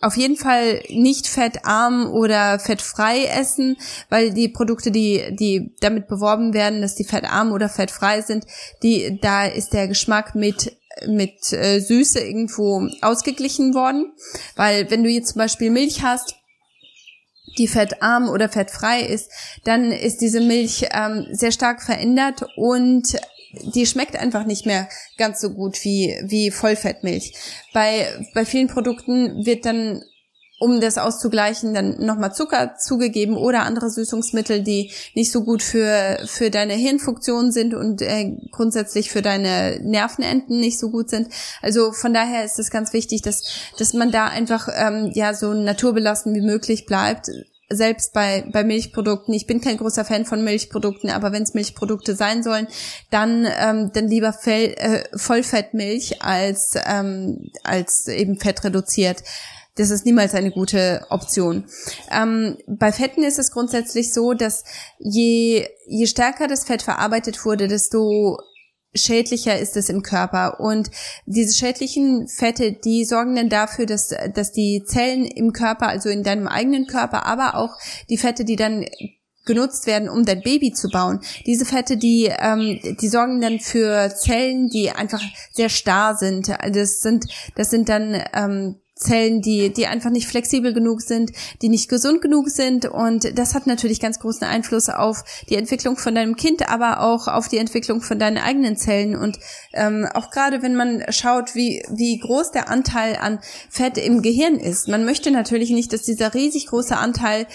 auf 0.00 0.16
jeden 0.16 0.36
Fall 0.36 0.82
nicht 0.88 1.26
fettarm 1.26 2.10
oder 2.10 2.58
fettfrei 2.58 3.24
essen, 3.24 3.76
weil 4.08 4.32
die 4.32 4.48
Produkte, 4.48 4.90
die, 4.90 5.36
die 5.36 5.74
damit 5.80 6.08
beworben 6.08 6.54
werden, 6.54 6.80
dass 6.80 6.94
die 6.94 7.04
fettarm 7.04 7.52
oder 7.52 7.68
fettfrei 7.68 8.22
sind, 8.22 8.46
die, 8.82 9.18
da 9.20 9.44
ist 9.44 9.72
der 9.72 9.88
Geschmack 9.88 10.34
mit 10.34 10.76
mit 11.06 11.52
äh, 11.52 11.78
Süße 11.80 12.18
irgendwo 12.18 12.86
ausgeglichen 13.00 13.74
worden, 13.74 14.12
weil 14.56 14.90
wenn 14.90 15.04
du 15.04 15.08
jetzt 15.08 15.30
zum 15.30 15.38
Beispiel 15.38 15.70
Milch 15.70 16.02
hast, 16.02 16.34
die 17.58 17.68
fettarm 17.68 18.28
oder 18.28 18.48
fettfrei 18.48 19.00
ist, 19.02 19.30
dann 19.64 19.92
ist 19.92 20.20
diese 20.20 20.40
Milch 20.40 20.88
ähm, 20.92 21.26
sehr 21.30 21.52
stark 21.52 21.82
verändert 21.82 22.44
und 22.56 23.16
die 23.52 23.86
schmeckt 23.86 24.16
einfach 24.16 24.44
nicht 24.46 24.66
mehr 24.66 24.88
ganz 25.18 25.40
so 25.40 25.50
gut 25.50 25.84
wie, 25.84 26.16
wie 26.24 26.50
Vollfettmilch. 26.50 27.34
Bei, 27.72 28.06
bei 28.34 28.44
vielen 28.44 28.68
Produkten 28.68 29.44
wird 29.44 29.64
dann 29.64 30.02
um 30.60 30.78
das 30.78 30.98
auszugleichen, 30.98 31.72
dann 31.72 32.04
nochmal 32.04 32.34
Zucker 32.34 32.76
zugegeben 32.76 33.34
oder 33.34 33.62
andere 33.62 33.88
Süßungsmittel, 33.88 34.62
die 34.62 34.92
nicht 35.14 35.32
so 35.32 35.42
gut 35.42 35.62
für, 35.62 36.18
für 36.26 36.50
deine 36.50 36.74
Hirnfunktion 36.74 37.50
sind 37.50 37.72
und 37.72 38.02
äh, 38.02 38.36
grundsätzlich 38.50 39.10
für 39.10 39.22
deine 39.22 39.80
Nervenenden 39.82 40.60
nicht 40.60 40.78
so 40.78 40.90
gut 40.90 41.08
sind. 41.08 41.28
Also 41.62 41.92
von 41.92 42.12
daher 42.12 42.44
ist 42.44 42.58
es 42.58 42.70
ganz 42.70 42.92
wichtig, 42.92 43.22
dass, 43.22 43.42
dass 43.78 43.94
man 43.94 44.12
da 44.12 44.26
einfach 44.26 44.68
ähm, 44.70 45.10
ja 45.14 45.32
so 45.32 45.54
naturbelassen 45.54 46.34
wie 46.34 46.42
möglich 46.42 46.84
bleibt 46.84 47.30
selbst 47.70 48.12
bei, 48.12 48.44
bei 48.52 48.64
Milchprodukten, 48.64 49.32
ich 49.32 49.46
bin 49.46 49.60
kein 49.60 49.76
großer 49.76 50.04
Fan 50.04 50.24
von 50.24 50.42
Milchprodukten, 50.42 51.08
aber 51.08 51.32
wenn 51.32 51.44
es 51.44 51.54
Milchprodukte 51.54 52.14
sein 52.16 52.42
sollen, 52.42 52.66
dann, 53.10 53.46
ähm, 53.58 53.90
dann 53.92 54.08
lieber 54.08 54.32
Fell, 54.32 54.74
äh, 54.76 55.04
Vollfettmilch 55.16 56.20
als, 56.22 56.74
ähm, 56.86 57.50
als 57.62 58.08
eben 58.08 58.38
Fett 58.38 58.64
reduziert. 58.64 59.22
Das 59.76 59.90
ist 59.90 60.04
niemals 60.04 60.34
eine 60.34 60.50
gute 60.50 61.06
Option. 61.10 61.64
Ähm, 62.10 62.58
bei 62.66 62.90
Fetten 62.92 63.22
ist 63.22 63.38
es 63.38 63.52
grundsätzlich 63.52 64.12
so, 64.12 64.34
dass 64.34 64.64
je, 64.98 65.66
je 65.86 66.06
stärker 66.06 66.48
das 66.48 66.64
Fett 66.64 66.82
verarbeitet 66.82 67.44
wurde, 67.44 67.68
desto 67.68 68.38
schädlicher 68.94 69.58
ist 69.58 69.76
es 69.76 69.88
im 69.88 70.02
Körper. 70.02 70.60
Und 70.60 70.90
diese 71.26 71.56
schädlichen 71.56 72.28
Fette, 72.28 72.72
die 72.72 73.04
sorgen 73.04 73.36
dann 73.36 73.48
dafür, 73.48 73.86
dass, 73.86 74.14
dass 74.34 74.52
die 74.52 74.82
Zellen 74.86 75.24
im 75.24 75.52
Körper, 75.52 75.88
also 75.88 76.08
in 76.08 76.22
deinem 76.22 76.48
eigenen 76.48 76.86
Körper, 76.86 77.26
aber 77.26 77.56
auch 77.56 77.76
die 78.08 78.18
Fette, 78.18 78.44
die 78.44 78.56
dann 78.56 78.86
genutzt 79.46 79.86
werden, 79.86 80.08
um 80.08 80.24
dein 80.24 80.42
Baby 80.42 80.72
zu 80.72 80.88
bauen. 80.88 81.20
Diese 81.46 81.64
Fette, 81.64 81.96
die, 81.96 82.30
ähm, 82.38 82.78
die 83.00 83.08
sorgen 83.08 83.40
dann 83.40 83.58
für 83.58 84.14
Zellen, 84.14 84.68
die 84.68 84.90
einfach 84.90 85.22
sehr 85.52 85.68
starr 85.68 86.14
sind. 86.14 86.48
Das 86.48 87.00
sind, 87.00 87.26
das 87.56 87.70
sind 87.70 87.88
dann 87.88 88.22
ähm, 88.34 88.79
Zellen, 89.00 89.40
die, 89.40 89.72
die 89.72 89.86
einfach 89.86 90.10
nicht 90.10 90.28
flexibel 90.28 90.72
genug 90.72 91.00
sind, 91.00 91.32
die 91.62 91.68
nicht 91.68 91.88
gesund 91.88 92.20
genug 92.20 92.50
sind. 92.50 92.86
Und 92.86 93.38
das 93.38 93.54
hat 93.54 93.66
natürlich 93.66 93.98
ganz 93.98 94.18
großen 94.18 94.46
Einfluss 94.46 94.88
auf 94.88 95.24
die 95.48 95.56
Entwicklung 95.56 95.96
von 95.96 96.14
deinem 96.14 96.36
Kind, 96.36 96.68
aber 96.68 97.00
auch 97.00 97.26
auf 97.26 97.48
die 97.48 97.58
Entwicklung 97.58 98.02
von 98.02 98.18
deinen 98.18 98.38
eigenen 98.38 98.76
Zellen. 98.76 99.16
Und 99.16 99.38
ähm, 99.72 100.06
auch 100.12 100.30
gerade 100.30 100.62
wenn 100.62 100.76
man 100.76 101.04
schaut, 101.08 101.54
wie, 101.54 101.82
wie 101.90 102.18
groß 102.18 102.52
der 102.52 102.68
Anteil 102.68 103.16
an 103.16 103.40
Fett 103.70 103.96
im 103.98 104.22
Gehirn 104.22 104.56
ist. 104.56 104.88
Man 104.88 105.04
möchte 105.04 105.30
natürlich 105.30 105.70
nicht, 105.70 105.92
dass 105.92 106.02
dieser 106.02 106.34
riesig 106.34 106.66
große 106.66 106.96
Anteil 106.96 107.46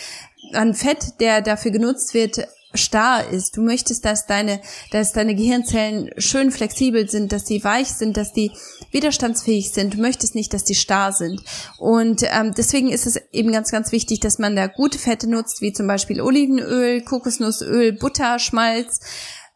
an 0.53 0.73
Fett, 0.73 1.19
der 1.19 1.41
dafür 1.41 1.71
genutzt 1.71 2.13
wird, 2.13 2.47
starr 2.77 3.29
ist. 3.29 3.57
Du 3.57 3.61
möchtest, 3.61 4.05
dass 4.05 4.25
deine, 4.25 4.61
dass 4.91 5.13
deine 5.13 5.35
Gehirnzellen 5.35 6.09
schön 6.17 6.51
flexibel 6.51 7.09
sind, 7.09 7.31
dass 7.31 7.45
sie 7.45 7.63
weich 7.63 7.87
sind, 7.87 8.17
dass 8.17 8.33
die 8.33 8.51
widerstandsfähig 8.95 9.71
sind. 9.71 9.93
Du 9.93 10.01
möchtest 10.01 10.33
nicht, 10.33 10.53
dass 10.53 10.63
die 10.63 10.73
starr 10.73 11.11
sind. 11.11 11.43
Und 11.77 12.23
ähm, 12.23 12.53
deswegen 12.57 12.89
ist 12.89 13.05
es 13.05 13.17
eben 13.31 13.51
ganz, 13.51 13.71
ganz 13.71 13.91
wichtig, 13.91 14.21
dass 14.21 14.39
man 14.39 14.55
da 14.55 14.65
gute 14.65 14.97
Fette 14.97 15.29
nutzt, 15.29 15.61
wie 15.61 15.73
zum 15.73 15.85
Beispiel 15.85 16.21
Olivenöl, 16.21 17.01
Kokosnussöl, 17.01 17.93
Butter, 17.93 18.39
Schmalz, 18.39 19.01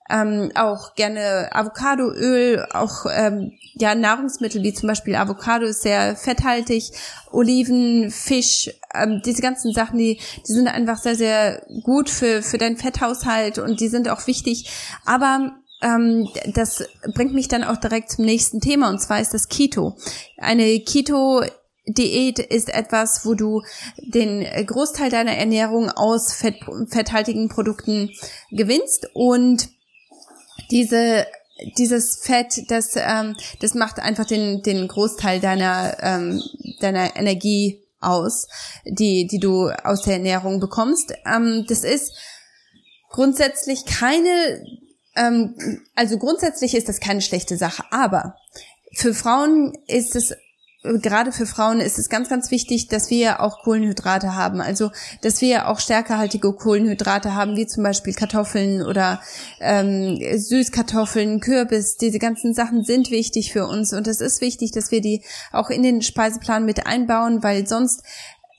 ähm, 0.09 0.51
auch 0.55 0.95
gerne 0.95 1.49
Avocadoöl, 1.51 2.65
auch 2.73 3.05
ähm, 3.11 3.53
ja 3.75 3.93
Nahrungsmittel 3.93 4.63
wie 4.63 4.73
zum 4.73 4.87
Beispiel 4.87 5.15
Avocado 5.15 5.65
ist 5.67 5.83
sehr 5.83 6.15
fetthaltig, 6.15 6.91
Oliven, 7.31 8.09
Fisch, 8.09 8.71
ähm, 8.93 9.21
diese 9.23 9.41
ganzen 9.41 9.71
Sachen, 9.71 9.99
die 9.99 10.19
die 10.47 10.51
sind 10.51 10.67
einfach 10.67 10.97
sehr 10.97 11.15
sehr 11.15 11.61
gut 11.83 12.09
für 12.09 12.41
für 12.41 12.57
deinen 12.57 12.77
Fetthaushalt 12.77 13.59
und 13.59 13.79
die 13.79 13.87
sind 13.87 14.09
auch 14.09 14.25
wichtig. 14.25 14.71
Aber 15.05 15.58
ähm, 15.81 16.27
das 16.53 16.83
bringt 17.13 17.33
mich 17.33 17.47
dann 17.47 17.63
auch 17.63 17.77
direkt 17.77 18.11
zum 18.11 18.25
nächsten 18.25 18.59
Thema 18.59 18.89
und 18.89 18.99
zwar 18.99 19.21
ist 19.21 19.33
das 19.33 19.47
Keto. 19.47 19.95
Eine 20.37 20.79
Keto 20.81 21.41
Diät 21.87 22.39
ist 22.39 22.69
etwas, 22.69 23.25
wo 23.25 23.33
du 23.33 23.63
den 23.97 24.45
Großteil 24.65 25.09
deiner 25.09 25.35
Ernährung 25.35 25.89
aus 25.89 26.33
fett, 26.33 26.57
fetthaltigen 26.89 27.49
Produkten 27.49 28.11
gewinnst 28.51 29.09
und 29.13 29.69
diese 30.71 31.25
dieses 31.77 32.19
Fett, 32.21 32.69
das 32.69 32.95
ähm, 32.95 33.35
das 33.59 33.73
macht 33.73 33.99
einfach 33.99 34.25
den 34.25 34.61
den 34.61 34.87
Großteil 34.87 35.39
deiner 35.39 35.97
ähm, 36.01 36.41
deiner 36.79 37.15
Energie 37.15 37.83
aus, 37.99 38.47
die 38.85 39.27
die 39.27 39.39
du 39.39 39.69
aus 39.69 40.03
der 40.03 40.13
Ernährung 40.13 40.59
bekommst. 40.59 41.13
Ähm, 41.25 41.65
das 41.67 41.83
ist 41.83 42.13
grundsätzlich 43.09 43.85
keine 43.85 44.63
ähm, 45.15 45.55
also 45.95 46.17
grundsätzlich 46.17 46.75
ist 46.75 46.89
das 46.89 46.99
keine 46.99 47.21
schlechte 47.21 47.57
Sache, 47.57 47.83
aber 47.91 48.35
für 48.93 49.13
Frauen 49.13 49.73
ist 49.87 50.15
es 50.15 50.33
gerade 50.81 51.31
für 51.31 51.45
Frauen 51.45 51.81
ist 51.81 51.99
es 51.99 52.09
ganz, 52.09 52.29
ganz 52.29 52.51
wichtig, 52.51 52.87
dass 52.87 53.09
wir 53.09 53.41
auch 53.41 53.63
Kohlenhydrate 53.63 54.35
haben. 54.35 54.61
Also, 54.61 54.91
dass 55.21 55.41
wir 55.41 55.67
auch 55.67 55.79
stärkehaltige 55.79 56.53
Kohlenhydrate 56.53 57.35
haben, 57.35 57.57
wie 57.57 57.67
zum 57.67 57.83
Beispiel 57.83 58.13
Kartoffeln 58.13 58.81
oder 58.81 59.21
ähm, 59.59 60.17
Süßkartoffeln, 60.37 61.41
Kürbis. 61.41 61.97
Diese 61.97 62.19
ganzen 62.19 62.53
Sachen 62.53 62.83
sind 62.83 63.11
wichtig 63.11 63.51
für 63.51 63.67
uns 63.67 63.93
und 63.93 64.07
es 64.07 64.21
ist 64.21 64.39
wichtig, 64.41 64.71
dass 64.71 64.91
wir 64.91 65.01
die 65.01 65.23
auch 65.51 65.69
in 65.69 65.83
den 65.83 66.01
Speiseplan 66.01 66.65
mit 66.65 66.87
einbauen, 66.87 67.43
weil 67.43 67.67
sonst 67.67 68.01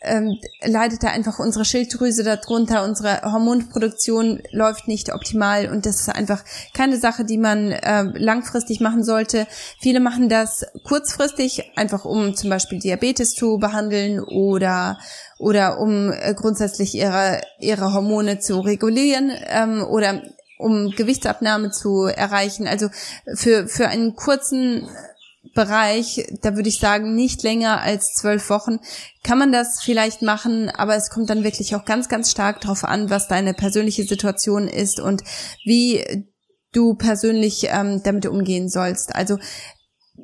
ähm, 0.03 0.39
leidet 0.63 1.03
da 1.03 1.09
einfach 1.09 1.39
unsere 1.39 1.65
Schilddrüse 1.65 2.25
darunter, 2.25 2.85
unsere 2.85 3.21
Hormonproduktion 3.23 4.43
läuft 4.51 4.89
nicht 4.89 5.13
optimal 5.13 5.71
und 5.71 5.85
das 5.85 6.01
ist 6.01 6.09
einfach 6.09 6.43
keine 6.73 6.99
Sache, 6.99 7.25
die 7.25 7.37
man 7.37 7.73
äh, 7.73 8.03
langfristig 8.15 8.81
machen 8.81 9.05
sollte. 9.05 9.47
Viele 9.81 10.01
machen 10.01 10.29
das 10.29 10.65
kurzfristig, 10.85 11.71
einfach 11.77 12.05
um 12.05 12.35
zum 12.35 12.49
Beispiel 12.49 12.79
Diabetes 12.79 13.35
zu 13.35 13.59
behandeln 13.59 14.21
oder 14.21 14.99
oder 15.39 15.79
um 15.79 16.13
äh, 16.13 16.35
grundsätzlich 16.35 16.95
ihre 16.95 17.41
ihre 17.59 17.93
Hormone 17.93 18.39
zu 18.39 18.61
regulieren 18.61 19.33
ähm, 19.49 19.83
oder 19.83 20.23
um 20.59 20.91
Gewichtsabnahme 20.91 21.71
zu 21.71 22.05
erreichen. 22.05 22.67
Also 22.67 22.89
für 23.35 23.69
für 23.69 23.89
einen 23.89 24.17
kurzen 24.17 24.89
Bereich, 25.55 26.27
da 26.43 26.57
würde 26.57 26.69
ich 26.69 26.79
sagen, 26.79 27.15
nicht 27.15 27.43
länger 27.43 27.81
als 27.81 28.13
zwölf 28.15 28.51
Wochen, 28.51 28.79
kann 29.25 29.39
man 29.39 29.53
das 29.53 29.83
vielleicht 29.83 30.23
machen, 30.23 30.71
aber 30.71 30.97
es 30.97 31.11
kommt 31.11 31.31
dann 31.31 31.45
wirklich 31.45 31.75
auch 31.75 31.85
ganz, 31.85 32.09
ganz 32.09 32.31
stark 32.31 32.61
darauf 32.61 32.85
an, 32.85 33.11
was 33.11 33.29
deine 33.29 33.55
persönliche 33.55 34.05
Situation 34.05 34.69
ist 34.69 35.01
und 35.01 35.23
wie 35.65 36.27
du 36.73 36.95
persönlich 36.95 37.67
ähm, 37.69 38.03
damit 38.03 38.27
umgehen 38.27 38.69
sollst. 38.69 39.15
Also 39.15 39.39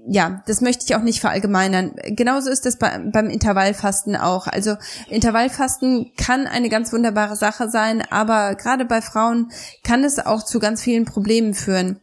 ja, 0.09 0.43
das 0.47 0.61
möchte 0.61 0.85
ich 0.85 0.95
auch 0.95 1.03
nicht 1.03 1.21
verallgemeinern. 1.21 1.95
Genauso 2.09 2.51
ist 2.51 2.67
es 2.67 2.77
bei, 2.77 2.99
beim 2.99 3.29
Intervallfasten 3.29 4.15
auch. 4.17 4.47
Also 4.47 4.77
Intervallfasten 5.09 6.13
kann 6.17 6.47
eine 6.47 6.69
ganz 6.69 6.93
wunderbare 6.93 7.37
Sache 7.37 7.69
sein, 7.69 8.03
aber 8.11 8.55
gerade 8.55 8.85
bei 8.85 9.01
Frauen 9.01 9.51
kann 9.83 10.05
es 10.05 10.19
auch 10.19 10.45
zu 10.45 10.59
ganz 10.59 10.83
vielen 10.83 11.07
Problemen 11.07 11.55
führen. 11.55 12.01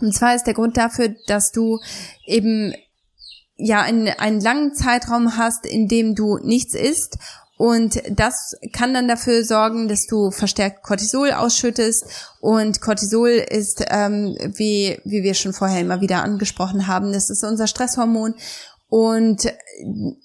Und 0.00 0.14
zwar 0.14 0.34
ist 0.34 0.44
der 0.44 0.54
Grund 0.54 0.76
dafür, 0.76 1.14
dass 1.26 1.52
du 1.52 1.80
eben 2.26 2.74
ja 3.56 3.82
einen, 3.82 4.08
einen 4.08 4.40
langen 4.40 4.74
Zeitraum 4.74 5.36
hast, 5.36 5.66
in 5.66 5.88
dem 5.88 6.14
du 6.14 6.38
nichts 6.38 6.74
isst 6.74 7.18
und 7.56 8.02
das 8.10 8.56
kann 8.72 8.94
dann 8.94 9.06
dafür 9.06 9.44
sorgen, 9.44 9.86
dass 9.88 10.06
du 10.06 10.30
verstärkt 10.30 10.82
Cortisol 10.82 11.30
ausschüttest. 11.32 12.04
Und 12.40 12.80
Cortisol 12.80 13.30
ist, 13.30 13.84
ähm, 13.90 14.36
wie, 14.40 14.98
wie 15.04 15.22
wir 15.22 15.34
schon 15.34 15.52
vorher 15.52 15.80
immer 15.80 16.00
wieder 16.00 16.22
angesprochen 16.22 16.88
haben, 16.88 17.12
das 17.12 17.30
ist 17.30 17.44
unser 17.44 17.66
Stresshormon. 17.66 18.34
Und 18.88 19.52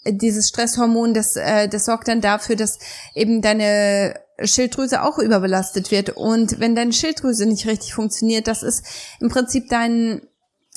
dieses 0.05 0.49
Stresshormon, 0.49 1.13
das, 1.13 1.35
äh, 1.35 1.67
das 1.67 1.85
sorgt 1.85 2.07
dann 2.07 2.21
dafür, 2.21 2.55
dass 2.55 2.79
eben 3.13 3.41
deine 3.41 4.15
Schilddrüse 4.43 5.03
auch 5.03 5.19
überbelastet 5.19 5.91
wird. 5.91 6.11
Und 6.11 6.59
wenn 6.59 6.75
deine 6.75 6.93
Schilddrüse 6.93 7.45
nicht 7.45 7.67
richtig 7.67 7.93
funktioniert, 7.93 8.47
das 8.47 8.63
ist 8.63 8.85
im 9.19 9.29
Prinzip 9.29 9.69
dein, 9.69 10.21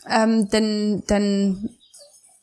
ähm, 0.09 0.49
dann, 0.51 1.03
dann 1.07 1.71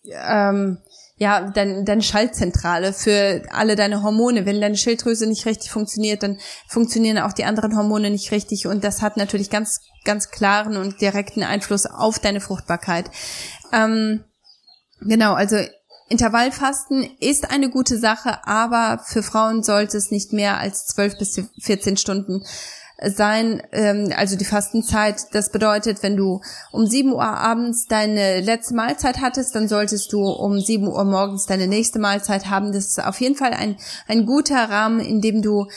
ähm, 0.05 0.77
ja, 1.19 1.51
dein, 1.51 1.83
deine 1.83 2.01
Schaltzentrale 2.01 2.93
für 2.93 3.43
alle 3.51 3.75
deine 3.75 4.03
Hormone. 4.03 4.45
Wenn 4.45 4.61
deine 4.61 4.77
Schilddrüse 4.77 5.27
nicht 5.27 5.45
richtig 5.45 5.69
funktioniert, 5.69 6.23
dann 6.23 6.39
funktionieren 6.67 7.19
auch 7.19 7.33
die 7.33 7.43
anderen 7.43 7.75
Hormone 7.75 8.09
nicht 8.09 8.31
richtig 8.31 8.67
und 8.67 8.85
das 8.85 9.01
hat 9.01 9.17
natürlich 9.17 9.49
ganz, 9.49 9.81
ganz 10.05 10.31
klaren 10.31 10.77
und 10.77 11.01
direkten 11.01 11.43
Einfluss 11.43 11.85
auf 11.85 12.19
deine 12.19 12.39
Fruchtbarkeit. 12.39 13.11
Ähm, 13.73 14.23
genau, 15.01 15.33
also 15.33 15.57
Intervallfasten 16.09 17.07
ist 17.19 17.51
eine 17.51 17.69
gute 17.69 17.97
Sache, 17.97 18.45
aber 18.47 19.01
für 19.05 19.23
Frauen 19.23 19.63
sollte 19.63 19.97
es 19.97 20.11
nicht 20.11 20.33
mehr 20.33 20.57
als 20.57 20.87
12 20.87 21.17
bis 21.17 21.41
14 21.61 21.97
Stunden 21.97 22.43
sein, 23.01 23.61
ähm, 23.71 24.11
also 24.15 24.35
die 24.35 24.45
Fastenzeit. 24.45 25.33
Das 25.33 25.51
bedeutet, 25.51 26.03
wenn 26.03 26.17
du 26.17 26.41
um 26.71 26.85
7 26.85 27.13
Uhr 27.13 27.23
abends 27.23 27.87
deine 27.87 28.41
letzte 28.41 28.75
Mahlzeit 28.75 29.21
hattest, 29.21 29.55
dann 29.55 29.67
solltest 29.67 30.11
du 30.11 30.27
um 30.27 30.59
7 30.59 30.87
Uhr 30.87 31.03
morgens 31.05 31.45
deine 31.45 31.67
nächste 31.67 31.99
Mahlzeit 31.99 32.49
haben. 32.49 32.73
Das 32.73 32.87
ist 32.87 33.03
auf 33.03 33.19
jeden 33.21 33.35
Fall 33.35 33.53
ein, 33.53 33.77
ein 34.07 34.25
guter 34.25 34.69
Rahmen, 34.69 34.99
in 34.99 35.21
dem 35.21 35.41
du 35.41 35.67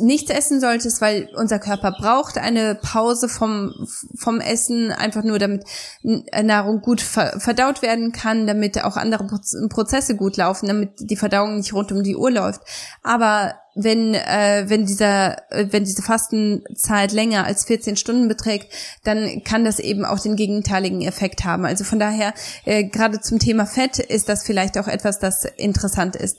nichts 0.00 0.30
essen 0.30 0.60
solltest, 0.60 1.00
weil 1.00 1.28
unser 1.36 1.58
Körper 1.58 1.92
braucht 1.92 2.38
eine 2.38 2.74
Pause 2.74 3.28
vom, 3.28 3.72
vom 4.16 4.40
Essen, 4.40 4.92
einfach 4.92 5.22
nur 5.22 5.38
damit 5.38 5.64
Nahrung 6.02 6.80
gut 6.80 7.00
verdaut 7.00 7.82
werden 7.82 8.12
kann, 8.12 8.46
damit 8.46 8.82
auch 8.82 8.96
andere 8.96 9.28
Prozesse 9.68 10.16
gut 10.16 10.36
laufen, 10.36 10.66
damit 10.66 10.90
die 10.98 11.16
Verdauung 11.16 11.56
nicht 11.56 11.72
rund 11.72 11.92
um 11.92 12.02
die 12.02 12.16
Uhr 12.16 12.30
läuft. 12.30 12.62
Aber 13.02 13.54
wenn, 13.74 14.14
äh, 14.14 14.64
wenn 14.66 14.84
dieser, 14.84 15.50
äh, 15.52 15.66
wenn 15.70 15.84
diese 15.84 16.02
Fastenzeit 16.02 17.12
länger 17.12 17.44
als 17.44 17.64
14 17.64 17.96
Stunden 17.96 18.28
beträgt, 18.28 18.72
dann 19.04 19.42
kann 19.44 19.64
das 19.64 19.78
eben 19.78 20.04
auch 20.04 20.18
den 20.18 20.36
gegenteiligen 20.36 21.02
Effekt 21.02 21.44
haben. 21.44 21.64
Also 21.64 21.84
von 21.84 21.98
daher, 21.98 22.34
äh, 22.64 22.84
gerade 22.84 23.20
zum 23.20 23.38
Thema 23.38 23.66
Fett 23.66 23.98
ist 23.98 24.28
das 24.28 24.44
vielleicht 24.44 24.76
auch 24.78 24.88
etwas, 24.88 25.18
das 25.18 25.44
interessant 25.56 26.16
ist. 26.16 26.38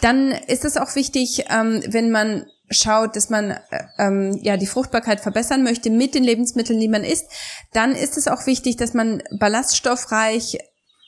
Dann 0.00 0.32
ist 0.32 0.64
es 0.64 0.76
auch 0.76 0.94
wichtig, 0.96 1.44
ähm, 1.50 1.82
wenn 1.86 2.10
man 2.10 2.46
schaut, 2.70 3.16
dass 3.16 3.30
man 3.30 3.50
äh, 3.50 3.58
ähm, 3.98 4.38
ja 4.42 4.56
die 4.56 4.66
Fruchtbarkeit 4.66 5.20
verbessern 5.20 5.62
möchte 5.62 5.90
mit 5.90 6.14
den 6.14 6.24
Lebensmitteln, 6.24 6.80
die 6.80 6.88
man 6.88 7.04
isst, 7.04 7.26
dann 7.72 7.94
ist 7.94 8.16
es 8.16 8.28
auch 8.28 8.46
wichtig, 8.46 8.76
dass 8.76 8.94
man 8.94 9.22
ballaststoffreich 9.38 10.58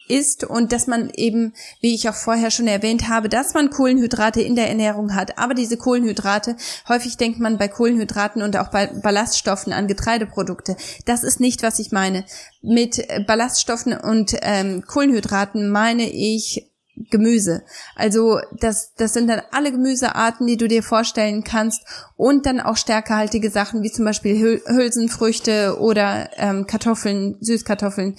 ist 0.08 0.44
und 0.44 0.72
dass 0.72 0.86
man 0.86 1.10
eben, 1.14 1.52
wie 1.80 1.94
ich 1.94 2.08
auch 2.08 2.14
vorher 2.14 2.50
schon 2.50 2.66
erwähnt 2.66 3.08
habe, 3.08 3.28
dass 3.28 3.54
man 3.54 3.70
Kohlenhydrate 3.70 4.40
in 4.40 4.54
der 4.54 4.68
Ernährung 4.68 5.14
hat. 5.14 5.38
Aber 5.38 5.54
diese 5.54 5.76
Kohlenhydrate, 5.76 6.56
häufig 6.88 7.16
denkt 7.16 7.40
man 7.40 7.58
bei 7.58 7.68
Kohlenhydraten 7.68 8.42
und 8.42 8.56
auch 8.56 8.68
bei 8.68 8.86
Ballaststoffen 8.86 9.72
an 9.72 9.88
Getreideprodukte. 9.88 10.76
Das 11.04 11.24
ist 11.24 11.40
nicht, 11.40 11.62
was 11.62 11.78
ich 11.78 11.92
meine. 11.92 12.24
Mit 12.62 13.06
Ballaststoffen 13.26 13.96
und 13.96 14.36
ähm, 14.42 14.84
Kohlenhydraten 14.86 15.70
meine 15.70 16.08
ich 16.08 16.70
Gemüse. 17.10 17.62
Also 17.94 18.40
das, 18.58 18.94
das 18.94 19.12
sind 19.12 19.28
dann 19.28 19.42
alle 19.52 19.70
Gemüsearten, 19.70 20.46
die 20.46 20.56
du 20.56 20.66
dir 20.66 20.82
vorstellen 20.82 21.44
kannst 21.44 21.82
und 22.16 22.46
dann 22.46 22.60
auch 22.60 22.76
stärkehaltige 22.76 23.50
Sachen 23.50 23.82
wie 23.82 23.92
zum 23.92 24.04
Beispiel 24.04 24.62
Hülsenfrüchte 24.66 25.78
oder 25.78 26.30
ähm, 26.36 26.66
Kartoffeln, 26.66 27.36
Süßkartoffeln 27.40 28.16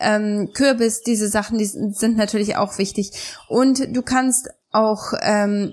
ähm, 0.00 0.50
Kürbis, 0.54 1.02
diese 1.02 1.28
Sachen, 1.28 1.58
die 1.58 1.66
sind 1.66 2.16
natürlich 2.16 2.56
auch 2.56 2.78
wichtig. 2.78 3.10
Und 3.48 3.96
du 3.96 4.02
kannst 4.02 4.48
auch 4.70 5.12
ähm, 5.22 5.72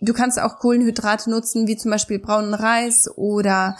du 0.00 0.12
kannst 0.12 0.40
auch 0.40 0.58
Kohlenhydrate 0.58 1.30
nutzen, 1.30 1.66
wie 1.66 1.76
zum 1.76 1.90
Beispiel 1.90 2.18
braunen 2.18 2.54
Reis 2.54 3.08
oder 3.16 3.76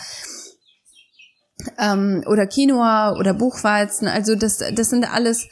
ähm, 1.79 2.25
oder 2.27 2.47
Quinoa 2.47 3.17
oder 3.19 3.35
Buchweizen. 3.35 4.09
Also 4.09 4.35
das, 4.35 4.59
das 4.59 4.91
sind 4.91 5.13
alles 5.13 5.49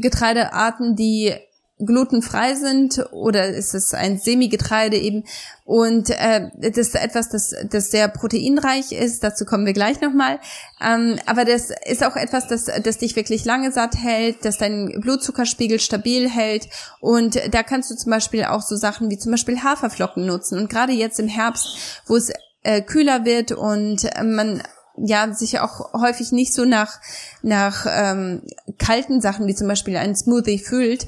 Getreidearten, 0.00 0.96
die 0.96 1.34
glutenfrei 1.78 2.54
sind 2.54 3.04
oder 3.12 3.48
ist 3.48 3.74
es 3.74 3.92
ein 3.92 4.18
Semigetreide 4.18 4.96
eben. 4.96 5.24
Und 5.64 6.10
äh, 6.10 6.48
das 6.56 6.78
ist 6.78 6.94
etwas, 6.94 7.28
das, 7.28 7.54
das 7.70 7.90
sehr 7.90 8.08
proteinreich 8.08 8.92
ist, 8.92 9.22
dazu 9.22 9.44
kommen 9.44 9.66
wir 9.66 9.74
gleich 9.74 10.00
nochmal, 10.00 10.38
ähm, 10.80 11.18
aber 11.26 11.44
das 11.44 11.70
ist 11.84 12.04
auch 12.04 12.16
etwas, 12.16 12.46
das, 12.46 12.66
das 12.82 12.98
dich 12.98 13.16
wirklich 13.16 13.44
lange 13.44 13.72
satt 13.72 13.96
hält, 13.96 14.44
das 14.44 14.58
deinen 14.58 15.00
Blutzuckerspiegel 15.00 15.78
stabil 15.78 16.30
hält. 16.30 16.68
Und 17.00 17.38
da 17.50 17.62
kannst 17.62 17.90
du 17.90 17.96
zum 17.96 18.10
Beispiel 18.10 18.44
auch 18.44 18.62
so 18.62 18.76
Sachen 18.76 19.10
wie 19.10 19.18
zum 19.18 19.32
Beispiel 19.32 19.62
Haferflocken 19.62 20.24
nutzen. 20.24 20.58
Und 20.58 20.70
gerade 20.70 20.92
jetzt 20.92 21.20
im 21.20 21.28
Herbst, 21.28 22.00
wo 22.06 22.16
es 22.16 22.32
äh, 22.62 22.80
kühler 22.80 23.24
wird 23.24 23.52
und 23.52 24.08
man 24.22 24.62
ja 24.96 25.32
sich 25.32 25.60
auch 25.60 25.92
häufig 25.92 26.32
nicht 26.32 26.54
so 26.54 26.64
nach 26.64 27.00
nach 27.42 27.86
ähm, 27.88 28.42
kalten 28.78 29.20
Sachen 29.20 29.46
wie 29.46 29.54
zum 29.54 29.68
Beispiel 29.68 29.96
ein 29.96 30.16
Smoothie 30.16 30.58
fühlt, 30.58 31.06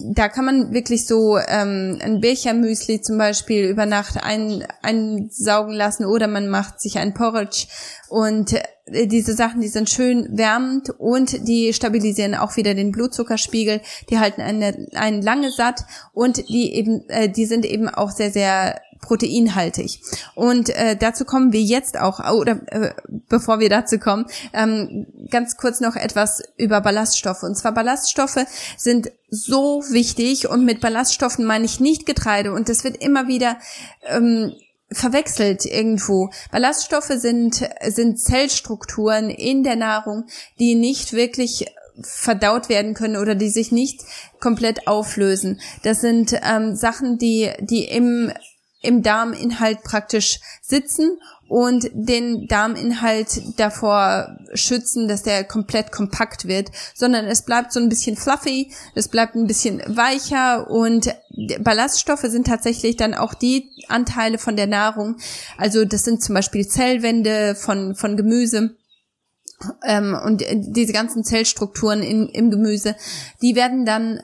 da 0.00 0.28
kann 0.28 0.44
man 0.44 0.72
wirklich 0.72 1.06
so 1.06 1.38
ähm, 1.38 1.98
ein 2.02 2.20
Bechermüsli 2.20 3.00
zum 3.00 3.18
Beispiel 3.18 3.64
über 3.64 3.86
Nacht 3.86 4.22
ein, 4.22 4.66
einsaugen 4.82 5.74
lassen 5.74 6.04
oder 6.04 6.28
man 6.28 6.48
macht 6.48 6.80
sich 6.80 6.98
ein 6.98 7.14
Porridge 7.14 7.66
und 8.08 8.54
äh, 8.86 9.06
diese 9.06 9.34
Sachen, 9.34 9.60
die 9.60 9.68
sind 9.68 9.90
schön 9.90 10.36
wärmend 10.36 10.90
und 10.90 11.48
die 11.48 11.72
stabilisieren 11.72 12.34
auch 12.34 12.56
wieder 12.56 12.74
den 12.74 12.92
Blutzuckerspiegel, 12.92 13.80
die 14.10 14.18
halten 14.18 14.40
eine, 14.40 14.88
einen 14.94 15.22
lange 15.22 15.50
satt 15.50 15.84
und 16.12 16.48
die 16.48 16.74
eben, 16.74 17.08
äh, 17.08 17.28
die 17.28 17.46
sind 17.46 17.64
eben 17.64 17.88
auch 17.88 18.10
sehr, 18.10 18.30
sehr 18.30 18.80
proteinhaltig. 19.02 20.00
Und 20.34 20.70
äh, 20.70 20.96
dazu 20.96 21.26
kommen 21.26 21.52
wir 21.52 21.60
jetzt 21.60 21.98
auch, 21.98 22.20
oder 22.32 22.60
äh, 22.68 22.94
bevor 23.28 23.60
wir 23.60 23.68
dazu 23.68 23.98
kommen, 23.98 24.24
ähm, 24.54 25.06
ganz 25.30 25.58
kurz 25.58 25.80
noch 25.80 25.96
etwas 25.96 26.42
über 26.56 26.80
Ballaststoffe. 26.80 27.42
Und 27.42 27.58
zwar 27.58 27.72
Ballaststoffe 27.72 28.46
sind 28.78 29.12
so 29.28 29.82
wichtig 29.90 30.48
und 30.48 30.64
mit 30.64 30.80
Ballaststoffen 30.80 31.44
meine 31.44 31.66
ich 31.66 31.80
nicht 31.80 32.06
Getreide 32.06 32.52
und 32.52 32.70
das 32.70 32.84
wird 32.84 32.96
immer 33.02 33.28
wieder 33.28 33.58
ähm, 34.06 34.54
verwechselt 34.90 35.66
irgendwo. 35.66 36.30
Ballaststoffe 36.50 37.12
sind, 37.16 37.68
sind 37.86 38.20
Zellstrukturen 38.20 39.30
in 39.30 39.64
der 39.64 39.76
Nahrung, 39.76 40.24
die 40.58 40.74
nicht 40.74 41.12
wirklich 41.12 41.66
verdaut 42.00 42.68
werden 42.68 42.94
können 42.94 43.16
oder 43.16 43.34
die 43.34 43.50
sich 43.50 43.72
nicht 43.72 44.02
komplett 44.40 44.86
auflösen. 44.86 45.60
Das 45.82 46.00
sind 46.00 46.34
ähm, 46.42 46.74
Sachen, 46.74 47.18
die, 47.18 47.50
die 47.60 47.84
im 47.84 48.32
im 48.82 49.02
Darminhalt 49.02 49.82
praktisch 49.84 50.40
sitzen 50.60 51.18
und 51.48 51.88
den 51.92 52.48
Darminhalt 52.48 53.58
davor 53.58 54.38
schützen, 54.54 55.06
dass 55.06 55.22
der 55.22 55.44
komplett 55.44 55.92
kompakt 55.92 56.46
wird, 56.46 56.70
sondern 56.94 57.26
es 57.26 57.42
bleibt 57.42 57.72
so 57.72 57.80
ein 57.80 57.88
bisschen 57.88 58.16
fluffy, 58.16 58.72
es 58.94 59.08
bleibt 59.08 59.34
ein 59.34 59.46
bisschen 59.46 59.82
weicher 59.86 60.70
und 60.70 61.14
Ballaststoffe 61.60 62.24
sind 62.24 62.46
tatsächlich 62.46 62.96
dann 62.96 63.14
auch 63.14 63.34
die 63.34 63.70
Anteile 63.88 64.38
von 64.38 64.56
der 64.56 64.66
Nahrung. 64.66 65.16
Also 65.58 65.84
das 65.84 66.04
sind 66.04 66.22
zum 66.22 66.34
Beispiel 66.34 66.66
Zellwände 66.66 67.54
von, 67.54 67.94
von 67.94 68.16
Gemüse. 68.16 68.74
Ähm, 69.84 70.18
und 70.24 70.42
diese 70.50 70.92
ganzen 70.92 71.22
Zellstrukturen 71.22 72.02
in, 72.02 72.28
im 72.28 72.50
Gemüse, 72.50 72.96
die 73.42 73.54
werden 73.54 73.84
dann 73.84 74.22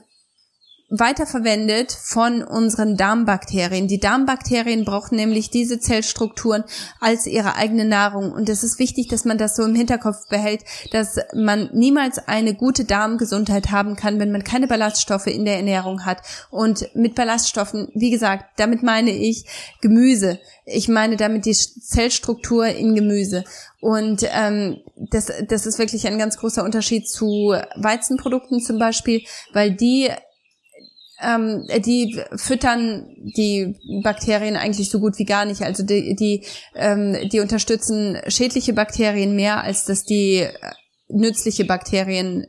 weiterverwendet 0.90 1.92
von 1.92 2.42
unseren 2.42 2.96
Darmbakterien. 2.96 3.88
Die 3.88 4.00
Darmbakterien 4.00 4.86
brauchen 4.86 5.16
nämlich 5.16 5.50
diese 5.50 5.80
Zellstrukturen 5.80 6.64
als 6.98 7.26
ihre 7.26 7.56
eigene 7.56 7.84
Nahrung. 7.84 8.32
Und 8.32 8.48
es 8.48 8.64
ist 8.64 8.78
wichtig, 8.78 9.08
dass 9.08 9.26
man 9.26 9.36
das 9.36 9.54
so 9.54 9.64
im 9.64 9.74
Hinterkopf 9.74 10.28
behält, 10.28 10.64
dass 10.92 11.18
man 11.34 11.68
niemals 11.74 12.18
eine 12.26 12.54
gute 12.54 12.86
Darmgesundheit 12.86 13.70
haben 13.70 13.96
kann, 13.96 14.18
wenn 14.18 14.32
man 14.32 14.44
keine 14.44 14.66
Ballaststoffe 14.66 15.26
in 15.26 15.44
der 15.44 15.56
Ernährung 15.56 16.06
hat. 16.06 16.22
Und 16.50 16.88
mit 16.94 17.14
Ballaststoffen, 17.14 17.88
wie 17.94 18.10
gesagt, 18.10 18.46
damit 18.56 18.82
meine 18.82 19.10
ich 19.10 19.44
Gemüse. 19.82 20.40
Ich 20.64 20.88
meine 20.88 21.16
damit 21.16 21.44
die 21.44 21.52
Zellstruktur 21.54 22.66
in 22.66 22.94
Gemüse. 22.94 23.44
Und 23.80 24.26
ähm, 24.32 24.78
das, 24.96 25.30
das 25.48 25.66
ist 25.66 25.78
wirklich 25.78 26.06
ein 26.06 26.18
ganz 26.18 26.38
großer 26.38 26.64
Unterschied 26.64 27.08
zu 27.08 27.54
Weizenprodukten 27.76 28.60
zum 28.60 28.78
Beispiel, 28.78 29.22
weil 29.52 29.72
die 29.72 30.10
ähm, 31.20 31.66
die 31.84 32.20
füttern 32.36 33.08
die 33.36 33.76
Bakterien 34.02 34.56
eigentlich 34.56 34.90
so 34.90 35.00
gut 35.00 35.18
wie 35.18 35.24
gar 35.24 35.44
nicht. 35.44 35.62
Also 35.62 35.82
die, 35.82 36.14
die, 36.14 36.44
ähm, 36.74 37.16
die 37.30 37.40
unterstützen 37.40 38.18
schädliche 38.28 38.72
Bakterien 38.72 39.34
mehr, 39.34 39.62
als 39.62 39.84
dass 39.84 40.04
die 40.04 40.38
äh, 40.38 40.52
nützliche 41.08 41.64
Bakterien 41.64 42.46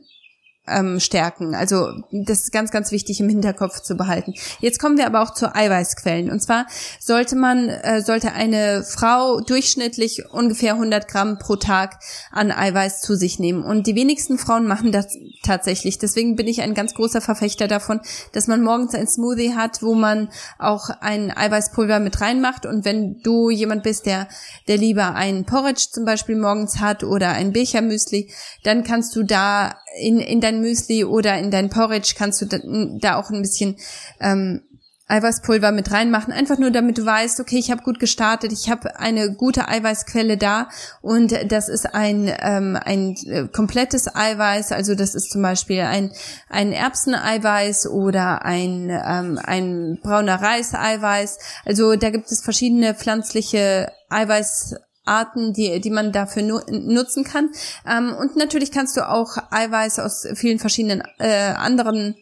ähm, 0.70 1.00
stärken. 1.00 1.54
Also 1.54 1.88
das 2.10 2.44
ist 2.44 2.52
ganz, 2.52 2.70
ganz 2.70 2.92
wichtig 2.92 3.20
im 3.20 3.28
Hinterkopf 3.28 3.80
zu 3.80 3.96
behalten. 3.96 4.34
Jetzt 4.60 4.78
kommen 4.78 4.96
wir 4.96 5.06
aber 5.06 5.22
auch 5.22 5.34
zu 5.34 5.54
Eiweißquellen. 5.54 6.30
Und 6.30 6.40
zwar 6.40 6.66
sollte 6.98 7.36
man, 7.36 7.68
äh, 7.68 8.02
sollte 8.02 8.32
eine 8.32 8.84
Frau 8.84 9.40
durchschnittlich 9.40 10.30
ungefähr 10.30 10.74
100 10.74 11.08
Gramm 11.08 11.38
pro 11.38 11.56
Tag 11.56 11.98
an 12.30 12.52
Eiweiß 12.52 13.00
zu 13.00 13.16
sich 13.16 13.38
nehmen. 13.38 13.62
Und 13.62 13.86
die 13.86 13.94
wenigsten 13.94 14.38
Frauen 14.38 14.66
machen 14.66 14.92
das 14.92 15.08
tatsächlich. 15.42 15.98
Deswegen 15.98 16.36
bin 16.36 16.48
ich 16.48 16.62
ein 16.62 16.74
ganz 16.74 16.94
großer 16.94 17.20
Verfechter 17.20 17.68
davon, 17.68 18.00
dass 18.32 18.46
man 18.46 18.62
morgens 18.62 18.94
ein 18.94 19.06
Smoothie 19.06 19.54
hat, 19.54 19.82
wo 19.82 19.94
man 19.94 20.30
auch 20.58 20.90
ein 21.00 21.36
Eiweißpulver 21.36 22.00
mit 22.00 22.20
reinmacht. 22.20 22.66
Und 22.66 22.84
wenn 22.84 23.20
du 23.22 23.50
jemand 23.50 23.82
bist, 23.82 24.06
der, 24.06 24.28
der 24.68 24.76
lieber 24.76 25.14
ein 25.14 25.44
Porridge 25.44 25.88
zum 25.90 26.04
Beispiel 26.04 26.36
morgens 26.36 26.80
hat 26.80 27.04
oder 27.04 27.30
ein 27.30 27.52
Bechermüsli, 27.52 28.30
dann 28.62 28.84
kannst 28.84 29.16
du 29.16 29.22
da 29.22 29.74
in, 29.98 30.20
in 30.20 30.40
Müsli 30.60 31.04
oder 31.04 31.38
in 31.38 31.50
dein 31.50 31.70
Porridge 31.70 32.14
kannst 32.16 32.40
du 32.42 32.46
da, 32.46 32.58
da 33.00 33.16
auch 33.16 33.30
ein 33.30 33.42
bisschen 33.42 33.76
ähm, 34.20 34.62
Eiweißpulver 35.10 35.72
mit 35.72 35.90
reinmachen, 35.90 36.32
einfach 36.32 36.58
nur 36.58 36.70
damit 36.70 36.96
du 36.98 37.04
weißt, 37.04 37.40
okay, 37.40 37.58
ich 37.58 37.70
habe 37.70 37.82
gut 37.82 37.98
gestartet, 37.98 38.52
ich 38.52 38.70
habe 38.70 38.98
eine 38.98 39.34
gute 39.34 39.68
Eiweißquelle 39.68 40.36
da. 40.36 40.68
Und 41.02 41.34
das 41.50 41.68
ist 41.68 41.94
ein, 41.94 42.32
ähm, 42.40 42.78
ein 42.80 43.16
äh, 43.26 43.48
komplettes 43.48 44.14
Eiweiß, 44.14 44.72
also 44.72 44.94
das 44.94 45.14
ist 45.14 45.32
zum 45.32 45.42
Beispiel 45.42 45.80
ein, 45.80 46.12
ein 46.48 46.72
Erbseneiweiß 46.72 47.88
oder 47.88 48.44
ein, 48.44 48.88
ähm, 48.90 49.38
ein 49.42 49.98
brauner 50.00 50.40
Reiseiweiß, 50.40 51.38
also 51.64 51.96
da 51.96 52.10
gibt 52.10 52.30
es 52.30 52.40
verschiedene 52.40 52.94
pflanzliche 52.94 53.90
Eiweiß 54.10 54.76
Arten, 55.10 55.52
die, 55.52 55.80
die 55.80 55.90
man 55.90 56.12
dafür 56.12 56.42
nu 56.42 56.60
nutzen 56.68 57.24
kann. 57.24 57.50
Ähm, 57.86 58.14
und 58.14 58.36
natürlich 58.36 58.70
kannst 58.70 58.96
du 58.96 59.08
auch 59.08 59.36
Eiweiß 59.50 59.98
aus 59.98 60.26
vielen 60.34 60.58
verschiedenen 60.58 61.02
äh, 61.18 61.52
anderen, 61.52 62.16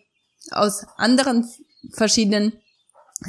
aus 0.50 0.86
anderen 0.96 1.48
verschiedenen 1.92 2.52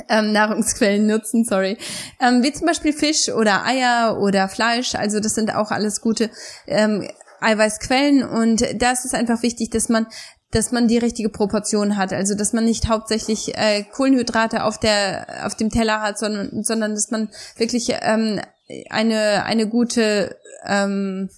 ähm, 0.07 0.31
Nahrungsquellen 0.31 1.07
nutzen, 1.07 1.45
sorry. 1.45 1.77
Ähm, 2.21 2.43
wie 2.43 2.53
zum 2.53 2.67
Beispiel 2.67 2.93
Fisch 2.93 3.29
oder 3.29 3.65
Eier 3.65 4.19
oder 4.19 4.47
Fleisch. 4.47 4.95
Also 4.95 5.19
das 5.19 5.35
sind 5.35 5.53
auch 5.53 5.71
alles 5.71 6.01
gute 6.01 6.29
ähm, 6.67 7.07
Eiweißquellen 7.41 8.23
und 8.23 8.63
da 8.81 8.91
ist 8.91 9.15
einfach 9.15 9.43
wichtig, 9.43 9.69
dass 9.69 9.89
man 9.89 10.07
dass 10.51 10.71
man 10.71 10.87
die 10.87 10.97
richtige 10.97 11.29
Proportion 11.29 11.95
hat, 11.95 12.11
also 12.11 12.33
dass 12.33 12.53
man 12.53 12.65
nicht 12.65 12.87
hauptsächlich 12.89 13.55
äh, 13.55 13.83
Kohlenhydrate 13.83 14.63
auf 14.63 14.79
der 14.79 15.45
auf 15.45 15.55
dem 15.55 15.69
Teller 15.69 16.01
hat, 16.01 16.17
sondern 16.17 16.63
sondern 16.63 16.95
dass 16.95 17.11
man 17.11 17.29
wirklich 17.57 17.89
ähm, 18.01 18.41
eine 18.89 19.43
eine 19.45 19.67
gute 19.67 20.37
ähm, 20.65 21.29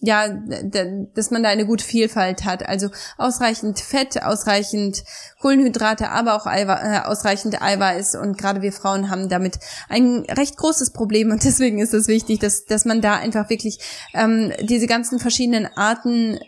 ja, 0.00 0.28
dass 0.28 1.30
man 1.30 1.42
da 1.42 1.48
eine 1.48 1.64
gute 1.64 1.84
Vielfalt 1.84 2.44
hat. 2.44 2.68
Also 2.68 2.90
ausreichend 3.16 3.80
Fett, 3.80 4.22
ausreichend 4.22 5.04
Kohlenhydrate, 5.40 6.10
aber 6.10 6.34
auch 6.34 6.46
Eiwe 6.46 6.72
äh, 6.72 7.00
ausreichend 7.06 7.62
Eiweiß. 7.62 8.14
Und 8.16 8.36
gerade 8.36 8.60
wir 8.60 8.72
Frauen 8.72 9.08
haben 9.08 9.30
damit 9.30 9.58
ein 9.88 10.26
recht 10.28 10.58
großes 10.58 10.92
Problem. 10.92 11.30
Und 11.30 11.44
deswegen 11.44 11.78
ist 11.78 11.94
es 11.94 12.08
wichtig, 12.08 12.40
dass, 12.40 12.66
dass 12.66 12.84
man 12.84 13.00
da 13.00 13.16
einfach 13.16 13.48
wirklich 13.48 13.78
ähm, 14.12 14.52
diese 14.60 14.86
ganzen 14.86 15.18
verschiedenen 15.18 15.66
Arten, 15.66 16.38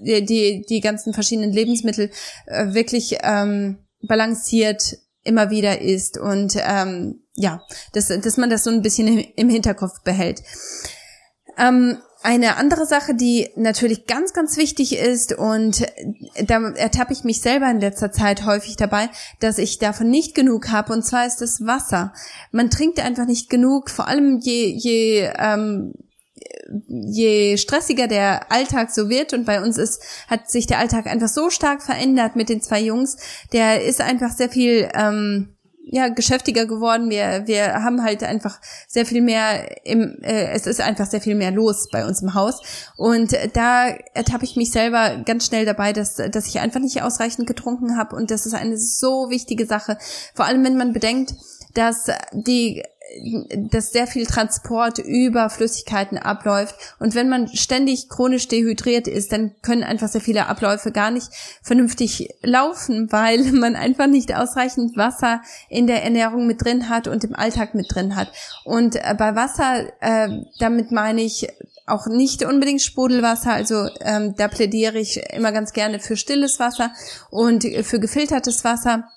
die, 0.00 0.12
äh, 0.12 0.22
die, 0.22 0.66
die 0.68 0.80
ganzen 0.80 1.14
verschiedenen 1.14 1.52
Lebensmittel 1.52 2.10
äh, 2.46 2.74
wirklich 2.74 3.16
ähm, 3.22 3.78
balanciert 4.02 4.98
immer 5.24 5.50
wieder 5.50 5.80
isst. 5.80 6.18
Und 6.18 6.56
ähm, 6.56 7.20
ja, 7.34 7.62
dass, 7.92 8.08
dass 8.08 8.36
man 8.36 8.50
das 8.50 8.64
so 8.64 8.70
ein 8.70 8.82
bisschen 8.82 9.06
im 9.18 9.48
Hinterkopf 9.48 10.02
behält. 10.02 10.42
Ähm, 11.58 11.98
eine 12.22 12.56
andere 12.56 12.86
Sache, 12.86 13.14
die 13.14 13.50
natürlich 13.56 14.06
ganz, 14.06 14.32
ganz 14.32 14.56
wichtig 14.56 14.96
ist 14.96 15.32
und 15.32 15.84
da 16.46 16.68
ertappe 16.70 17.12
ich 17.12 17.24
mich 17.24 17.40
selber 17.40 17.68
in 17.68 17.80
letzter 17.80 18.12
Zeit 18.12 18.46
häufig 18.46 18.76
dabei, 18.76 19.10
dass 19.40 19.58
ich 19.58 19.78
davon 19.78 20.08
nicht 20.08 20.34
genug 20.34 20.70
habe 20.70 20.92
und 20.92 21.04
zwar 21.04 21.26
ist 21.26 21.40
das 21.40 21.66
Wasser. 21.66 22.12
Man 22.52 22.70
trinkt 22.70 23.00
einfach 23.00 23.26
nicht 23.26 23.50
genug, 23.50 23.90
vor 23.90 24.06
allem 24.06 24.38
je, 24.38 24.66
je 24.66 25.30
ähm, 25.36 25.94
je 26.88 27.56
stressiger 27.56 28.06
der 28.06 28.50
Alltag 28.52 28.90
so 28.90 29.08
wird 29.08 29.32
und 29.32 29.44
bei 29.44 29.62
uns 29.62 29.78
ist, 29.78 30.02
hat 30.28 30.50
sich 30.50 30.66
der 30.66 30.78
Alltag 30.78 31.06
einfach 31.06 31.28
so 31.28 31.50
stark 31.50 31.82
verändert 31.82 32.36
mit 32.36 32.48
den 32.48 32.62
zwei 32.62 32.80
Jungs, 32.80 33.16
der 33.52 33.84
ist 33.84 34.00
einfach 34.00 34.30
sehr 34.32 34.48
viel 34.48 34.88
ähm, 34.94 35.56
ja 35.84 36.08
geschäftiger 36.08 36.66
geworden. 36.66 37.10
Wir 37.10 37.42
wir 37.46 37.74
haben 37.82 38.02
halt 38.02 38.22
einfach 38.22 38.60
sehr 38.86 39.04
viel 39.04 39.20
mehr 39.20 39.84
im 39.84 40.18
äh, 40.22 40.50
es 40.52 40.66
ist 40.66 40.80
einfach 40.80 41.06
sehr 41.06 41.20
viel 41.20 41.34
mehr 41.34 41.50
los 41.50 41.88
bei 41.90 42.06
uns 42.06 42.22
im 42.22 42.34
Haus. 42.34 42.60
Und 42.96 43.36
da 43.54 43.88
ertappe 44.14 44.44
ich 44.44 44.56
mich 44.56 44.70
selber 44.70 45.22
ganz 45.24 45.46
schnell 45.46 45.64
dabei, 45.64 45.92
dass 45.92 46.16
dass 46.16 46.46
ich 46.46 46.60
einfach 46.60 46.80
nicht 46.80 47.02
ausreichend 47.02 47.46
getrunken 47.46 47.96
habe. 47.96 48.14
Und 48.16 48.30
das 48.30 48.46
ist 48.46 48.54
eine 48.54 48.78
so 48.78 49.30
wichtige 49.30 49.66
Sache, 49.66 49.98
vor 50.34 50.46
allem 50.46 50.64
wenn 50.64 50.76
man 50.76 50.92
bedenkt, 50.92 51.34
dass 51.74 52.06
die 52.32 52.82
dass 53.70 53.92
sehr 53.92 54.06
viel 54.06 54.26
Transport 54.26 54.98
über 54.98 55.50
Flüssigkeiten 55.50 56.18
abläuft. 56.18 56.74
Und 56.98 57.14
wenn 57.14 57.28
man 57.28 57.48
ständig 57.48 58.08
chronisch 58.08 58.48
dehydriert 58.48 59.08
ist, 59.08 59.32
dann 59.32 59.52
können 59.62 59.82
einfach 59.82 60.08
sehr 60.08 60.20
viele 60.20 60.46
Abläufe 60.46 60.92
gar 60.92 61.10
nicht 61.10 61.28
vernünftig 61.62 62.28
laufen, 62.42 63.10
weil 63.10 63.52
man 63.52 63.76
einfach 63.76 64.06
nicht 64.06 64.34
ausreichend 64.34 64.96
Wasser 64.96 65.42
in 65.68 65.86
der 65.86 66.02
Ernährung 66.02 66.46
mit 66.46 66.64
drin 66.64 66.88
hat 66.88 67.08
und 67.08 67.24
im 67.24 67.34
Alltag 67.34 67.74
mit 67.74 67.94
drin 67.94 68.16
hat. 68.16 68.32
Und 68.64 68.96
äh, 68.96 69.14
bei 69.16 69.34
Wasser, 69.34 69.92
äh, 70.00 70.28
damit 70.58 70.90
meine 70.92 71.22
ich 71.22 71.48
auch 71.86 72.06
nicht 72.06 72.44
unbedingt 72.44 72.80
Sprudelwasser, 72.80 73.52
also 73.52 73.88
ähm, 74.00 74.34
da 74.36 74.48
plädiere 74.48 74.98
ich 74.98 75.20
immer 75.32 75.52
ganz 75.52 75.72
gerne 75.72 75.98
für 75.98 76.16
stilles 76.16 76.60
Wasser 76.60 76.92
und 77.30 77.64
für 77.82 77.98
gefiltertes 77.98 78.64
Wasser 78.64 79.08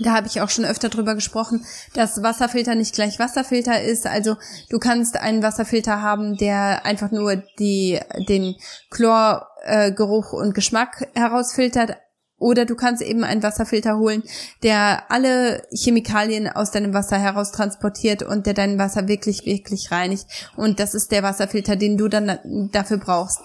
da 0.00 0.14
habe 0.14 0.26
ich 0.26 0.40
auch 0.40 0.50
schon 0.50 0.64
öfter 0.64 0.88
drüber 0.88 1.14
gesprochen, 1.14 1.64
dass 1.94 2.22
Wasserfilter 2.22 2.74
nicht 2.74 2.94
gleich 2.94 3.18
Wasserfilter 3.18 3.82
ist. 3.82 4.06
Also 4.06 4.36
du 4.70 4.78
kannst 4.78 5.16
einen 5.16 5.42
Wasserfilter 5.42 6.02
haben, 6.02 6.36
der 6.36 6.84
einfach 6.86 7.10
nur 7.10 7.36
die, 7.58 8.00
den 8.28 8.56
Chlorgeruch 8.90 10.32
äh, 10.32 10.36
und 10.36 10.54
Geschmack 10.54 11.08
herausfiltert. 11.14 11.96
Oder 12.38 12.64
du 12.64 12.74
kannst 12.74 13.02
eben 13.02 13.22
einen 13.22 13.44
Wasserfilter 13.44 13.98
holen, 13.98 14.24
der 14.64 15.12
alle 15.12 15.62
Chemikalien 15.70 16.48
aus 16.48 16.72
deinem 16.72 16.92
Wasser 16.92 17.16
heraus 17.16 17.52
transportiert 17.52 18.24
und 18.24 18.46
der 18.46 18.54
dein 18.54 18.78
Wasser 18.80 19.06
wirklich, 19.06 19.46
wirklich 19.46 19.92
reinigt. 19.92 20.26
Und 20.56 20.80
das 20.80 20.94
ist 20.94 21.12
der 21.12 21.22
Wasserfilter, 21.22 21.76
den 21.76 21.96
du 21.96 22.08
dann 22.08 22.40
dafür 22.72 22.96
brauchst. 22.96 23.38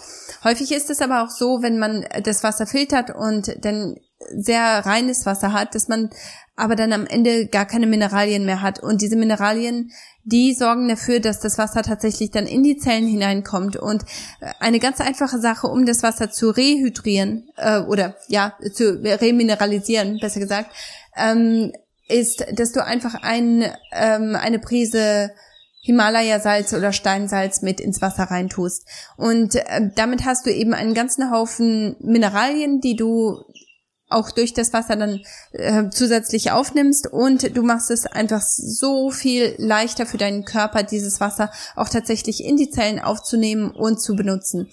Häufig 0.44 0.72
ist 0.72 0.90
es 0.90 1.02
aber 1.02 1.24
auch 1.24 1.30
so, 1.30 1.62
wenn 1.62 1.78
man 1.78 2.06
das 2.24 2.44
Wasser 2.44 2.66
filtert 2.66 3.12
und 3.16 3.64
dann 3.64 3.98
sehr 4.36 4.86
reines 4.86 5.26
Wasser 5.26 5.54
hat, 5.54 5.76
dass 5.76 5.88
man 5.88 6.10
aber 6.56 6.76
dann 6.76 6.92
am 6.92 7.06
Ende 7.06 7.46
gar 7.48 7.66
keine 7.66 7.86
Mineralien 7.86 8.46
mehr 8.46 8.62
hat. 8.62 8.80
Und 8.82 9.02
diese 9.02 9.16
Mineralien, 9.16 9.92
die 10.24 10.54
sorgen 10.54 10.90
dafür, 10.90 11.20
dass 11.20 11.40
das 11.40 11.58
Wasser 11.58 11.84
tatsächlich 11.84 12.32
dann 12.32 12.48
in 12.48 12.64
die 12.64 12.78
Zellen 12.78 13.08
hineinkommt. 13.08 13.78
Und 13.78 14.04
äh, 14.42 14.52
eine 14.60 14.80
ganz 14.80 15.00
einfache 15.00 15.40
Sache, 15.40 15.68
um 15.68 15.86
das 15.86 16.02
Wasser 16.02 16.32
zu 16.32 16.50
rehydrieren 16.50 17.48
äh, 17.58 17.80
oder 17.82 18.16
ja, 18.28 18.58
zu 18.74 19.00
remineralisieren, 19.04 20.20
besser 20.20 20.40
gesagt, 20.40 20.72
ähm, 21.16 21.72
ist, 22.10 22.46
dass 22.54 22.72
du 22.72 22.84
einfach 22.84 23.16
ein, 23.22 23.64
ähm, 23.92 24.36
eine 24.36 24.60
Prise 24.60 25.32
Himalaya-Salz 25.88 26.74
oder 26.74 26.92
Steinsalz 26.92 27.62
mit 27.62 27.80
ins 27.80 28.02
Wasser 28.02 28.24
reintust. 28.24 28.86
Und 29.16 29.56
äh, 29.56 29.90
damit 29.96 30.26
hast 30.26 30.46
du 30.46 30.54
eben 30.54 30.74
einen 30.74 30.94
ganzen 30.94 31.32
Haufen 31.32 31.96
Mineralien, 32.02 32.82
die 32.82 32.98
du 32.98 33.46
auch 34.10 34.32
durch 34.32 34.54
das 34.54 34.74
Wasser 34.74 34.96
dann 34.96 35.22
äh, 35.52 35.90
zusätzlich 35.90 36.52
aufnimmst 36.52 37.08
und 37.08 37.56
du 37.56 37.62
machst 37.62 37.92
es 37.92 38.06
einfach 38.06 38.42
so 38.42 39.12
viel 39.12 39.56
leichter 39.58 40.06
für 40.06 40.18
deinen 40.18 40.46
Körper, 40.46 40.84
dieses 40.84 41.20
Wasser 41.20 41.52
auch 41.76 41.90
tatsächlich 41.90 42.44
in 42.44 42.56
die 42.56 42.70
Zellen 42.70 43.00
aufzunehmen 43.00 43.72
und 43.72 44.02
zu 44.02 44.16
benutzen. 44.16 44.70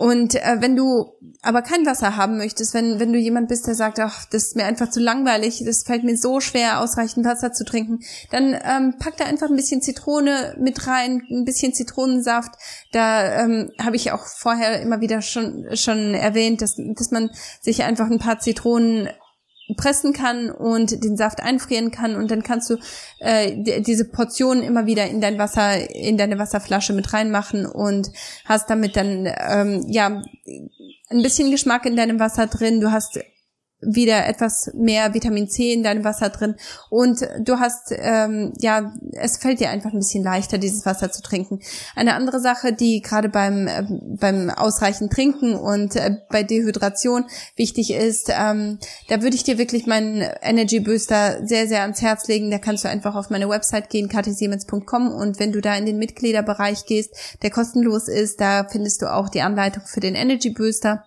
Und 0.00 0.34
äh, 0.34 0.56
wenn 0.60 0.76
du 0.76 1.12
aber 1.42 1.60
kein 1.60 1.84
Wasser 1.84 2.16
haben 2.16 2.38
möchtest, 2.38 2.72
wenn, 2.72 2.98
wenn 2.98 3.12
du 3.12 3.18
jemand 3.18 3.48
bist, 3.48 3.66
der 3.66 3.74
sagt, 3.74 4.00
ach, 4.00 4.24
das 4.30 4.44
ist 4.44 4.56
mir 4.56 4.64
einfach 4.64 4.88
zu 4.88 4.98
langweilig, 4.98 5.62
das 5.66 5.82
fällt 5.82 6.04
mir 6.04 6.16
so 6.16 6.40
schwer, 6.40 6.80
ausreichend 6.80 7.26
Wasser 7.26 7.52
zu 7.52 7.66
trinken, 7.66 8.00
dann 8.30 8.54
ähm, 8.64 8.94
pack 8.98 9.18
da 9.18 9.26
einfach 9.26 9.50
ein 9.50 9.56
bisschen 9.56 9.82
Zitrone 9.82 10.56
mit 10.58 10.86
rein, 10.86 11.20
ein 11.30 11.44
bisschen 11.44 11.74
Zitronensaft. 11.74 12.52
Da 12.92 13.42
ähm, 13.42 13.72
habe 13.78 13.96
ich 13.96 14.10
auch 14.10 14.24
vorher 14.24 14.80
immer 14.80 15.02
wieder 15.02 15.20
schon, 15.20 15.66
schon 15.74 16.14
erwähnt, 16.14 16.62
dass, 16.62 16.76
dass 16.78 17.10
man 17.10 17.28
sich 17.60 17.82
einfach 17.82 18.10
ein 18.10 18.18
paar 18.18 18.38
Zitronen 18.38 19.10
pressen 19.76 20.12
kann 20.12 20.50
und 20.50 21.04
den 21.04 21.16
Saft 21.16 21.42
einfrieren 21.42 21.90
kann 21.90 22.16
und 22.16 22.30
dann 22.30 22.42
kannst 22.42 22.70
du 22.70 22.76
äh, 23.18 23.80
diese 23.82 24.04
Portionen 24.04 24.62
immer 24.62 24.86
wieder 24.86 25.06
in 25.08 25.20
dein 25.20 25.38
Wasser, 25.38 25.90
in 25.94 26.16
deine 26.16 26.38
Wasserflasche 26.38 26.92
mit 26.92 27.12
reinmachen 27.12 27.66
und 27.66 28.10
hast 28.44 28.70
damit 28.70 28.96
dann 28.96 29.26
ähm, 29.26 29.84
ja 29.88 30.22
ein 31.10 31.22
bisschen 31.22 31.50
Geschmack 31.50 31.86
in 31.86 31.96
deinem 31.96 32.20
Wasser 32.20 32.46
drin. 32.46 32.80
Du 32.80 32.92
hast 32.92 33.18
wieder 33.80 34.26
etwas 34.26 34.70
mehr 34.74 35.14
Vitamin 35.14 35.48
C 35.48 35.72
in 35.72 35.82
deinem 35.82 36.04
Wasser 36.04 36.28
drin 36.28 36.54
und 36.90 37.20
du 37.40 37.58
hast, 37.58 37.92
ähm, 37.96 38.52
ja, 38.58 38.92
es 39.12 39.38
fällt 39.38 39.60
dir 39.60 39.70
einfach 39.70 39.92
ein 39.92 39.98
bisschen 39.98 40.22
leichter, 40.22 40.58
dieses 40.58 40.84
Wasser 40.84 41.10
zu 41.10 41.22
trinken. 41.22 41.60
Eine 41.94 42.14
andere 42.14 42.40
Sache, 42.40 42.72
die 42.72 43.00
gerade 43.00 43.28
beim, 43.28 43.66
äh, 43.66 43.84
beim 43.88 44.50
ausreichend 44.50 45.12
Trinken 45.12 45.54
und 45.54 45.96
äh, 45.96 46.16
bei 46.30 46.42
Dehydration 46.42 47.24
wichtig 47.56 47.92
ist, 47.92 48.30
ähm, 48.30 48.78
da 49.08 49.22
würde 49.22 49.36
ich 49.36 49.44
dir 49.44 49.58
wirklich 49.58 49.86
meinen 49.86 50.22
Energy 50.42 50.80
Booster 50.80 51.46
sehr, 51.46 51.66
sehr 51.66 51.82
ans 51.82 52.02
Herz 52.02 52.28
legen. 52.28 52.50
Da 52.50 52.58
kannst 52.58 52.84
du 52.84 52.88
einfach 52.88 53.14
auf 53.14 53.30
meine 53.30 53.48
Website 53.48 53.90
gehen, 53.90 54.08
kathisiemens.com 54.08 55.12
und 55.12 55.38
wenn 55.38 55.52
du 55.52 55.60
da 55.60 55.74
in 55.76 55.86
den 55.86 55.98
Mitgliederbereich 55.98 56.84
gehst, 56.86 57.14
der 57.42 57.50
kostenlos 57.50 58.08
ist, 58.08 58.40
da 58.40 58.66
findest 58.70 59.02
du 59.02 59.12
auch 59.12 59.28
die 59.28 59.42
Anleitung 59.42 59.84
für 59.86 60.00
den 60.00 60.14
Energy 60.14 60.50
Booster. 60.50 61.04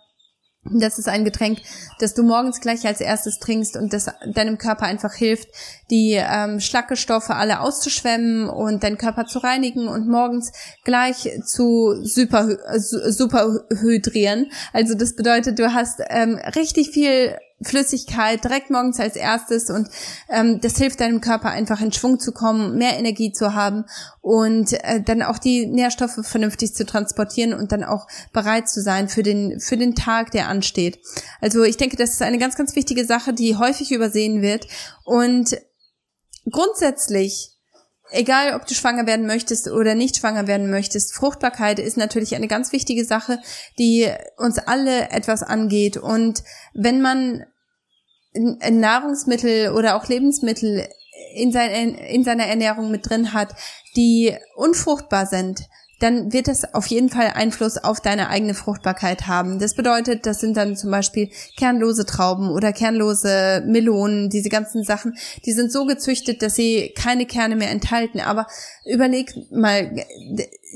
Das 0.65 0.97
ist 0.97 1.10
ein 1.10 1.26
Getränk, 1.26 1.60
das 1.99 2.13
du 2.13 2.23
morgens 2.23 2.62
gleich 2.62 2.88
als 2.88 3.02
erstes 3.02 3.39
trinkst 3.39 3.76
und 3.76 3.91
das 3.91 4.10
deinem 4.26 4.58
Körper 4.58 4.86
einfach 4.86 5.13
hilft, 5.13 5.49
die 5.89 6.13
ähm, 6.13 6.62
Schlackestoffe 6.62 7.36
alle 7.36 7.60
auszuschwemmen 7.60 8.47
und 8.47 8.82
deinen 8.82 8.97
Körper 8.97 9.26
zu 9.26 9.39
reinigen 9.39 9.89
und 9.89 10.08
morgens 10.08 10.54
gleich 10.86 11.30
zu 11.45 11.95
super, 12.04 12.58
super 12.80 13.65
hydrieren. 13.69 14.52
Also 14.71 14.95
das 14.95 15.15
bedeutet, 15.15 15.60
du 15.60 15.73
hast 15.73 16.02
ähm, 16.10 16.39
richtig 16.56 16.91
viel 16.91 17.36
Flüssigkeit 17.63 18.43
direkt 18.43 18.69
morgens 18.69 18.99
als 18.99 19.15
erstes 19.15 19.69
und 19.69 19.89
ähm, 20.30 20.60
das 20.62 20.78
hilft 20.78 20.99
deinem 20.99 21.21
Körper 21.21 21.49
einfach 21.49 21.82
in 21.82 21.91
Schwung 21.91 22.19
zu 22.19 22.32
kommen, 22.32 22.78
mehr 22.78 22.97
Energie 22.97 23.32
zu 23.32 23.54
haben 23.54 23.86
und 24.21 24.73
äh, 24.84 25.02
dann 25.02 25.21
auch 25.21 25.38
die 25.38 25.65
Nährstoffe 25.65 26.19
vernünftig 26.21 26.73
zu 26.73 26.86
transportieren 26.86 27.54
und 27.54 27.71
dann 27.71 27.84
auch 27.84 28.08
bereit 28.32 28.69
zu 28.69 28.82
sein 28.82 29.10
für 29.10 29.23
den 29.23 29.60
für 29.60 29.78
den 29.78 29.95
Tag, 29.95 30.32
der 30.32 30.47
ansteht. 30.47 30.99
Also 31.41 31.63
ich 31.63 31.78
denke, 31.78 31.97
das 31.97 32.12
ist 32.12 32.21
eine 32.21 32.38
ganz 32.38 32.56
ganz 32.56 32.76
wichtige 32.76 33.06
Sache, 33.06 33.34
die 33.34 33.56
häufig 33.56 33.91
übersehen 33.91 34.41
wird 34.41 34.67
und 35.06 35.58
grundsätzlich 36.49 37.54
egal 38.13 38.56
ob 38.56 38.65
du 38.67 38.73
schwanger 38.73 39.06
werden 39.08 39.26
möchtest 39.26 39.69
oder 39.69 39.95
nicht 39.95 40.17
schwanger 40.17 40.47
werden 40.47 40.69
möchtest, 40.69 41.13
Fruchtbarkeit 41.13 41.80
ist 41.80 41.97
natürlich 41.97 42.36
eine 42.36 42.47
ganz 42.47 42.71
wichtige 42.71 43.06
Sache, 43.06 43.39
die 43.80 44.08
uns 44.38 44.60
alle 44.60 45.10
etwas 45.10 45.43
angeht. 45.43 45.97
Und 45.97 46.43
wenn 46.73 47.02
man 47.02 47.43
Nahrungsmittel 48.35 49.71
oder 49.71 49.95
auch 49.95 50.07
Lebensmittel 50.07 50.87
in, 51.35 51.51
sein, 51.51 51.95
in 51.95 52.23
seiner 52.23 52.45
Ernährung 52.45 52.91
mit 52.91 53.09
drin 53.09 53.33
hat, 53.33 53.55
die 53.95 54.35
unfruchtbar 54.55 55.25
sind, 55.25 55.67
dann 56.03 56.33
wird 56.33 56.49
das 56.49 56.73
auf 56.73 56.87
jeden 56.87 57.09
Fall 57.09 57.31
Einfluss 57.33 57.77
auf 57.77 58.01
deine 58.01 58.27
eigene 58.27 58.55
Fruchtbarkeit 58.55 59.27
haben. 59.27 59.57
Das 59.59 59.73
bedeutet, 59.73 60.25
das 60.25 60.41
sind 60.41 60.57
dann 60.57 60.75
zum 60.75 60.91
Beispiel 60.91 61.29
kernlose 61.57 62.05
Trauben 62.05 62.49
oder 62.49 62.73
kernlose 62.73 63.63
Melonen, 63.65 64.29
diese 64.29 64.49
ganzen 64.49 64.83
Sachen, 64.83 65.15
die 65.45 65.53
sind 65.53 65.71
so 65.71 65.85
gezüchtet, 65.85 66.41
dass 66.41 66.55
sie 66.55 66.93
keine 66.97 67.25
Kerne 67.25 67.55
mehr 67.55 67.71
enthalten. 67.71 68.19
Aber 68.19 68.47
überleg 68.85 69.33
mal, 69.49 69.95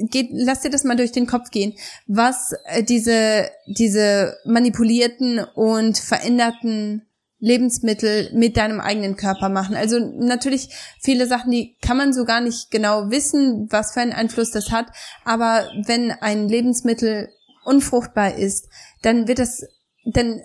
geht, 0.10 0.30
lass 0.32 0.62
dir 0.62 0.70
das 0.70 0.86
mal 0.86 0.96
durch 0.96 1.12
den 1.12 1.28
Kopf 1.28 1.50
gehen, 1.52 1.74
was 2.06 2.54
äh, 2.66 2.84
diese, 2.84 3.50
diese 3.66 4.38
manipulierten 4.46 5.40
und 5.56 5.98
veränderten 5.98 7.07
Lebensmittel 7.40 8.32
mit 8.34 8.58
deinem 8.58 8.80
eigenen 8.80 9.16
Körper 9.16 9.50
machen. 9.50 9.76
Also 9.76 10.00
natürlich 10.00 10.70
viele 11.02 11.28
Sachen, 11.28 11.52
die 11.52 11.78
kann 11.82 11.98
man 11.98 12.14
so 12.14 12.26
gar 12.26 12.42
nicht 12.42 12.72
genau 12.72 13.12
wissen, 13.12 13.68
was 13.70 13.94
für 13.94 14.02
einen 14.02 14.14
Einfluss 14.14 14.52
das 14.52 14.72
hat. 14.72 14.88
Aber 15.24 15.70
wenn 15.86 16.12
ein 16.12 16.50
Lebensmittel 16.50 17.30
unfruchtbar 17.64 18.36
ist, 18.36 18.70
dann 19.04 19.28
wird 19.28 19.40
das, 19.40 19.64
dann 20.06 20.42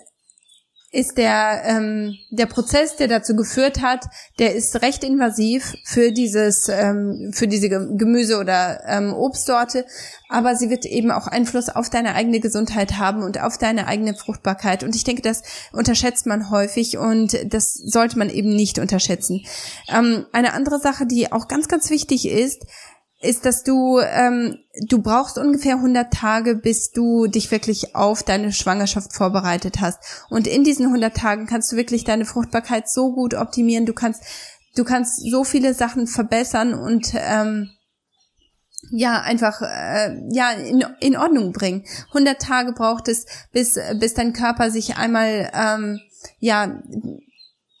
ist 0.93 1.17
der, 1.17 1.63
ähm, 1.65 2.15
der 2.29 2.45
Prozess, 2.45 2.95
der 2.95 3.07
dazu 3.07 3.35
geführt 3.35 3.81
hat, 3.81 4.05
der 4.37 4.53
ist 4.53 4.83
recht 4.83 5.03
invasiv 5.03 5.75
für 5.83 6.11
dieses, 6.11 6.69
ähm, 6.69 7.31
für 7.33 7.47
diese 7.47 7.67
Gemüse- 7.67 8.37
oder 8.37 8.83
ähm, 8.87 9.11
Obstsorte, 9.11 9.87
aber 10.29 10.55
sie 10.55 10.69
wird 10.69 10.85
eben 10.85 11.09
auch 11.09 11.25
Einfluss 11.25 11.69
auf 11.69 11.89
deine 11.89 12.13
eigene 12.13 12.39
Gesundheit 12.39 12.99
haben 12.99 13.23
und 13.23 13.41
auf 13.41 13.57
deine 13.57 13.87
eigene 13.87 14.13
Fruchtbarkeit. 14.13 14.83
Und 14.83 14.95
ich 14.95 15.03
denke, 15.03 15.23
das 15.23 15.41
unterschätzt 15.71 16.27
man 16.27 16.51
häufig 16.51 16.99
und 16.99 17.37
das 17.51 17.73
sollte 17.73 18.19
man 18.19 18.29
eben 18.29 18.55
nicht 18.55 18.77
unterschätzen. 18.77 19.43
Ähm, 19.91 20.27
eine 20.31 20.53
andere 20.53 20.79
Sache, 20.79 21.07
die 21.07 21.31
auch 21.31 21.47
ganz, 21.47 21.67
ganz 21.67 21.89
wichtig 21.89 22.29
ist, 22.29 22.67
ist, 23.23 23.45
dass 23.45 23.63
du 23.63 23.99
ähm, 23.99 24.57
du 24.87 25.01
brauchst 25.01 25.37
ungefähr 25.37 25.75
100 25.75 26.13
Tage, 26.13 26.55
bis 26.55 26.91
du 26.91 27.27
dich 27.27 27.51
wirklich 27.51 27.95
auf 27.95 28.23
deine 28.23 28.51
Schwangerschaft 28.51 29.13
vorbereitet 29.13 29.81
hast. 29.81 29.99
Und 30.29 30.47
in 30.47 30.63
diesen 30.63 30.87
100 30.87 31.15
Tagen 31.15 31.45
kannst 31.45 31.71
du 31.71 31.75
wirklich 31.75 32.03
deine 32.03 32.25
Fruchtbarkeit 32.25 32.89
so 32.89 33.13
gut 33.13 33.33
optimieren. 33.33 33.85
Du 33.85 33.93
kannst 33.93 34.23
du 34.75 34.83
kannst 34.83 35.21
so 35.29 35.43
viele 35.43 35.73
Sachen 35.73 36.07
verbessern 36.07 36.73
und 36.73 37.13
ähm, 37.13 37.69
ja 38.91 39.21
einfach 39.21 39.61
äh, 39.61 40.19
ja 40.31 40.51
in, 40.51 40.83
in 40.99 41.17
Ordnung 41.17 41.53
bringen. 41.53 41.85
100 42.09 42.41
Tage 42.41 42.73
braucht 42.73 43.07
es, 43.07 43.25
bis 43.51 43.79
bis 43.99 44.13
dein 44.13 44.33
Körper 44.33 44.71
sich 44.71 44.97
einmal 44.97 45.51
ähm, 45.53 45.99
ja 46.39 46.81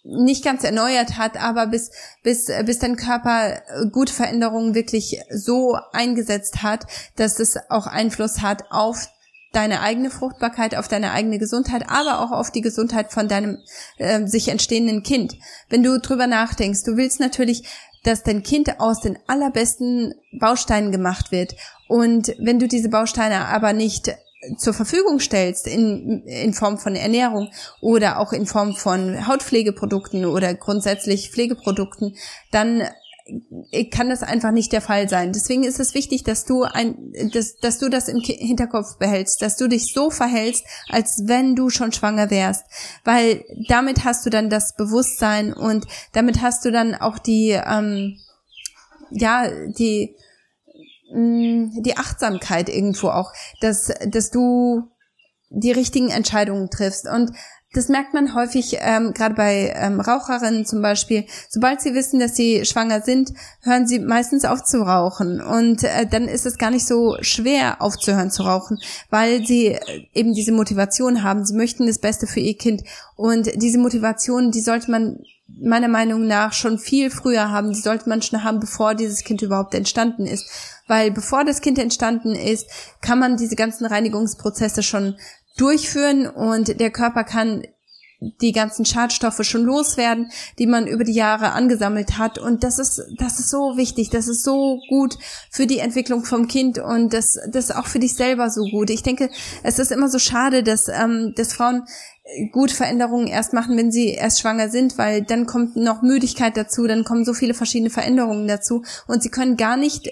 nicht 0.03 0.43
ganz 0.43 0.63
erneuert 0.63 1.17
hat, 1.17 1.41
aber 1.41 1.67
bis, 1.67 1.91
bis, 2.23 2.51
bis 2.65 2.79
dein 2.79 2.97
Körper 2.97 3.61
gute 3.91 4.13
Veränderungen 4.13 4.75
wirklich 4.75 5.21
so 5.29 5.77
eingesetzt 5.93 6.61
hat, 6.61 6.85
dass 7.15 7.39
es 7.39 7.57
auch 7.69 7.87
Einfluss 7.87 8.41
hat 8.41 8.65
auf 8.69 9.07
deine 9.53 9.81
eigene 9.81 10.09
Fruchtbarkeit, 10.09 10.75
auf 10.75 10.87
deine 10.87 11.11
eigene 11.11 11.37
Gesundheit, 11.37 11.85
aber 11.87 12.19
auch 12.19 12.31
auf 12.31 12.51
die 12.51 12.61
Gesundheit 12.61 13.13
von 13.13 13.27
deinem 13.27 13.59
äh, 13.97 14.25
sich 14.25 14.49
entstehenden 14.49 15.03
Kind. 15.03 15.37
Wenn 15.69 15.83
du 15.83 15.99
drüber 15.99 16.27
nachdenkst, 16.27 16.83
du 16.83 16.97
willst 16.97 17.19
natürlich, 17.19 17.63
dass 18.03 18.23
dein 18.23 18.43
Kind 18.43 18.79
aus 18.79 18.99
den 18.99 19.17
allerbesten 19.27 20.15
Bausteinen 20.37 20.91
gemacht 20.91 21.31
wird. 21.31 21.55
Und 21.87 22.35
wenn 22.39 22.59
du 22.59 22.67
diese 22.67 22.89
Bausteine 22.89 23.45
aber 23.45 23.71
nicht 23.71 24.11
zur 24.57 24.73
Verfügung 24.73 25.19
stellst 25.19 25.67
in, 25.67 26.23
in 26.25 26.53
Form 26.53 26.77
von 26.77 26.95
Ernährung 26.95 27.49
oder 27.81 28.19
auch 28.19 28.33
in 28.33 28.45
Form 28.45 28.75
von 28.75 29.27
Hautpflegeprodukten 29.27 30.25
oder 30.25 30.53
grundsätzlich 30.53 31.31
Pflegeprodukten, 31.31 32.15
dann 32.51 32.83
kann 33.91 34.09
das 34.09 34.21
einfach 34.21 34.51
nicht 34.51 34.73
der 34.73 34.81
Fall 34.81 35.07
sein. 35.07 35.31
Deswegen 35.31 35.63
ist 35.63 35.79
es 35.79 35.93
wichtig, 35.93 36.23
dass 36.23 36.43
du 36.43 36.63
ein, 36.63 37.13
dass, 37.33 37.55
dass 37.55 37.79
du 37.79 37.87
das 37.87 38.09
im 38.09 38.19
Hinterkopf 38.19 38.97
behältst, 38.97 39.41
dass 39.41 39.55
du 39.55 39.69
dich 39.69 39.93
so 39.93 40.09
verhältst, 40.09 40.65
als 40.89 41.23
wenn 41.25 41.55
du 41.55 41.69
schon 41.69 41.93
schwanger 41.93 42.29
wärst, 42.29 42.65
weil 43.05 43.45
damit 43.69 44.03
hast 44.03 44.25
du 44.25 44.29
dann 44.29 44.49
das 44.49 44.75
Bewusstsein 44.75 45.53
und 45.53 45.85
damit 46.11 46.41
hast 46.41 46.65
du 46.65 46.71
dann 46.71 46.95
auch 46.95 47.17
die, 47.17 47.51
ähm, 47.51 48.17
ja, 49.11 49.49
die 49.67 50.15
Mm, 51.13 51.83
die 51.83 51.95
Achtsamkeit 51.95 52.69
irgendwo 52.69 53.09
auch, 53.09 53.31
dass, 53.61 53.91
dass 54.07 54.31
du 54.31 54.89
die 55.49 55.71
richtigen 55.71 56.09
Entscheidungen 56.09 56.71
triffst. 56.71 57.07
Und 57.07 57.31
das 57.73 57.87
merkt 57.87 58.15
man 58.15 58.33
häufig, 58.33 58.77
ähm, 58.79 59.13
gerade 59.13 59.35
bei 59.35 59.73
ähm, 59.75 59.99
Raucherinnen 59.99 60.65
zum 60.65 60.81
Beispiel. 60.81 61.25
Sobald 61.49 61.81
sie 61.81 61.93
wissen, 61.93 62.19
dass 62.19 62.35
sie 62.35 62.65
schwanger 62.65 63.01
sind, 63.01 63.33
hören 63.61 63.87
sie 63.87 63.99
meistens 63.99 64.43
auf 64.45 64.63
zu 64.63 64.81
rauchen. 64.81 65.39
Und 65.39 65.83
äh, 65.83 66.07
dann 66.07 66.27
ist 66.27 66.47
es 66.47 66.57
gar 66.57 66.71
nicht 66.71 66.87
so 66.87 67.17
schwer, 67.21 67.81
aufzuhören 67.81 68.31
zu 68.31 68.43
rauchen, 68.43 68.79
weil 69.11 69.45
sie 69.45 69.67
äh, 69.67 70.07
eben 70.13 70.33
diese 70.33 70.51
Motivation 70.51 71.21
haben. 71.21 71.45
Sie 71.45 71.55
möchten 71.55 71.85
das 71.85 71.99
Beste 71.99 72.25
für 72.25 72.39
ihr 72.39 72.57
Kind. 72.57 72.83
Und 73.15 73.49
diese 73.61 73.77
Motivation, 73.77 74.49
die 74.49 74.61
sollte 74.61 74.89
man 74.89 75.19
meiner 75.61 75.87
Meinung 75.87 76.27
nach 76.27 76.53
schon 76.53 76.79
viel 76.79 77.09
früher 77.09 77.51
haben. 77.51 77.73
Die 77.73 77.79
sollte 77.79 78.09
man 78.09 78.21
schon 78.21 78.43
haben, 78.43 78.59
bevor 78.59 78.95
dieses 78.95 79.23
Kind 79.23 79.41
überhaupt 79.41 79.73
entstanden 79.73 80.25
ist 80.25 80.49
weil 80.87 81.11
bevor 81.11 81.45
das 81.45 81.61
Kind 81.61 81.79
entstanden 81.79 82.35
ist, 82.35 82.67
kann 83.01 83.19
man 83.19 83.37
diese 83.37 83.55
ganzen 83.55 83.85
Reinigungsprozesse 83.85 84.83
schon 84.83 85.15
durchführen 85.57 86.27
und 86.27 86.79
der 86.79 86.91
Körper 86.91 87.23
kann 87.23 87.63
die 88.41 88.51
ganzen 88.51 88.85
Schadstoffe 88.85 89.43
schon 89.43 89.63
loswerden, 89.63 90.29
die 90.59 90.67
man 90.67 90.87
über 90.87 91.03
die 91.03 91.13
Jahre 91.13 91.51
angesammelt 91.51 92.17
hat. 92.17 92.37
Und 92.37 92.63
das 92.63 92.79
ist, 92.79 93.01
das 93.17 93.39
ist 93.39 93.49
so 93.49 93.77
wichtig. 93.77 94.09
Das 94.09 94.27
ist 94.27 94.43
so 94.43 94.79
gut 94.89 95.17
für 95.49 95.67
die 95.67 95.79
Entwicklung 95.79 96.23
vom 96.23 96.47
Kind 96.47 96.79
und 96.79 97.13
das, 97.13 97.37
das 97.49 97.65
ist 97.65 97.75
auch 97.75 97.87
für 97.87 97.99
dich 97.99 98.15
selber 98.15 98.49
so 98.49 98.63
gut. 98.65 98.89
Ich 98.89 99.03
denke, 99.03 99.29
es 99.63 99.79
ist 99.79 99.91
immer 99.91 100.09
so 100.09 100.19
schade, 100.19 100.63
dass, 100.63 100.87
ähm, 100.87 101.33
dass 101.35 101.53
Frauen 101.53 101.83
gut 102.51 102.71
Veränderungen 102.71 103.27
erst 103.27 103.53
machen, 103.53 103.77
wenn 103.77 103.91
sie 103.91 104.09
erst 104.09 104.39
schwanger 104.39 104.69
sind, 104.69 104.97
weil 104.97 105.23
dann 105.23 105.45
kommt 105.45 105.75
noch 105.75 106.01
Müdigkeit 106.01 106.55
dazu, 106.55 106.87
dann 106.87 107.03
kommen 107.03 107.25
so 107.25 107.33
viele 107.33 107.53
verschiedene 107.53 107.89
Veränderungen 107.89 108.47
dazu 108.47 108.83
und 109.07 109.21
sie 109.21 109.29
können 109.29 109.57
gar 109.57 109.75
nicht 109.75 110.09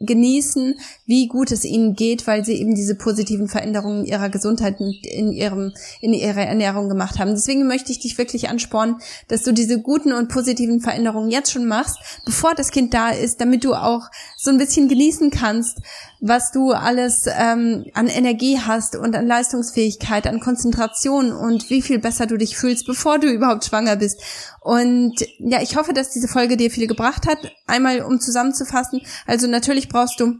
genießen, 0.00 0.78
wie 1.06 1.26
gut 1.26 1.50
es 1.50 1.64
ihnen 1.64 1.94
geht, 1.94 2.26
weil 2.26 2.44
sie 2.44 2.54
eben 2.54 2.74
diese 2.74 2.94
positiven 2.94 3.48
Veränderungen 3.48 4.04
ihrer 4.04 4.28
Gesundheit 4.28 4.80
in 4.80 5.32
ihrem, 5.32 5.72
in 6.00 6.12
ihrer 6.12 6.42
Ernährung 6.42 6.88
gemacht 6.88 7.18
haben. 7.18 7.30
Deswegen 7.30 7.66
möchte 7.66 7.90
ich 7.90 7.98
dich 7.98 8.16
wirklich 8.16 8.48
anspornen, 8.48 8.96
dass 9.26 9.42
du 9.42 9.52
diese 9.52 9.80
guten 9.80 10.12
und 10.12 10.28
positiven 10.28 10.80
Veränderungen 10.80 11.30
jetzt 11.30 11.50
schon 11.50 11.66
machst, 11.66 11.98
bevor 12.24 12.54
das 12.54 12.70
Kind 12.70 12.94
da 12.94 13.10
ist, 13.10 13.40
damit 13.40 13.64
du 13.64 13.74
auch 13.74 14.08
so 14.36 14.50
ein 14.50 14.58
bisschen 14.58 14.88
genießen 14.88 15.30
kannst, 15.30 15.78
was 16.20 16.50
du 16.50 16.72
alles 16.72 17.26
ähm, 17.26 17.86
an 17.94 18.08
Energie 18.08 18.58
hast 18.58 18.96
und 18.96 19.14
an 19.14 19.26
Leistungsfähigkeit, 19.26 20.26
an 20.26 20.40
Konzentration 20.40 21.32
und 21.32 21.70
wie 21.70 21.82
viel 21.82 21.98
besser 21.98 22.26
du 22.26 22.36
dich 22.36 22.56
fühlst, 22.56 22.86
bevor 22.86 23.18
du 23.18 23.28
überhaupt 23.28 23.64
schwanger 23.64 23.96
bist. 23.96 24.20
Und 24.60 25.14
ja, 25.38 25.62
ich 25.62 25.76
hoffe, 25.76 25.92
dass 25.92 26.10
diese 26.10 26.28
Folge 26.28 26.56
dir 26.56 26.70
viel 26.70 26.86
gebracht 26.86 27.26
hat. 27.26 27.38
Einmal, 27.66 28.02
um 28.02 28.20
zusammenzufassen. 28.20 29.00
Also 29.26 29.46
natürlich 29.46 29.88
brauchst 29.88 30.20
du 30.20 30.38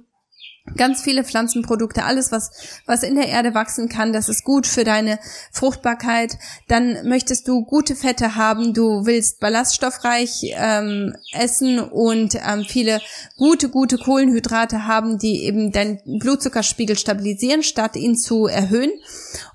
ganz 0.76 1.02
viele 1.02 1.24
Pflanzenprodukte, 1.24 2.04
alles 2.04 2.32
was 2.32 2.50
was 2.86 3.02
in 3.02 3.14
der 3.14 3.28
Erde 3.28 3.54
wachsen 3.54 3.88
kann, 3.88 4.12
das 4.12 4.28
ist 4.28 4.44
gut 4.44 4.66
für 4.66 4.84
deine 4.84 5.18
Fruchtbarkeit. 5.52 6.38
Dann 6.68 7.08
möchtest 7.08 7.48
du 7.48 7.64
gute 7.64 7.96
Fette 7.96 8.34
haben, 8.34 8.74
du 8.74 9.06
willst 9.06 9.40
ballaststoffreich 9.40 10.54
ähm, 10.56 11.14
essen 11.32 11.78
und 11.80 12.34
ähm, 12.34 12.64
viele 12.66 13.00
gute 13.36 13.68
gute 13.68 13.98
Kohlenhydrate 13.98 14.86
haben, 14.86 15.18
die 15.18 15.44
eben 15.44 15.72
deinen 15.72 16.00
Blutzuckerspiegel 16.18 16.96
stabilisieren, 16.96 17.62
statt 17.62 17.96
ihn 17.96 18.16
zu 18.16 18.46
erhöhen. 18.46 18.92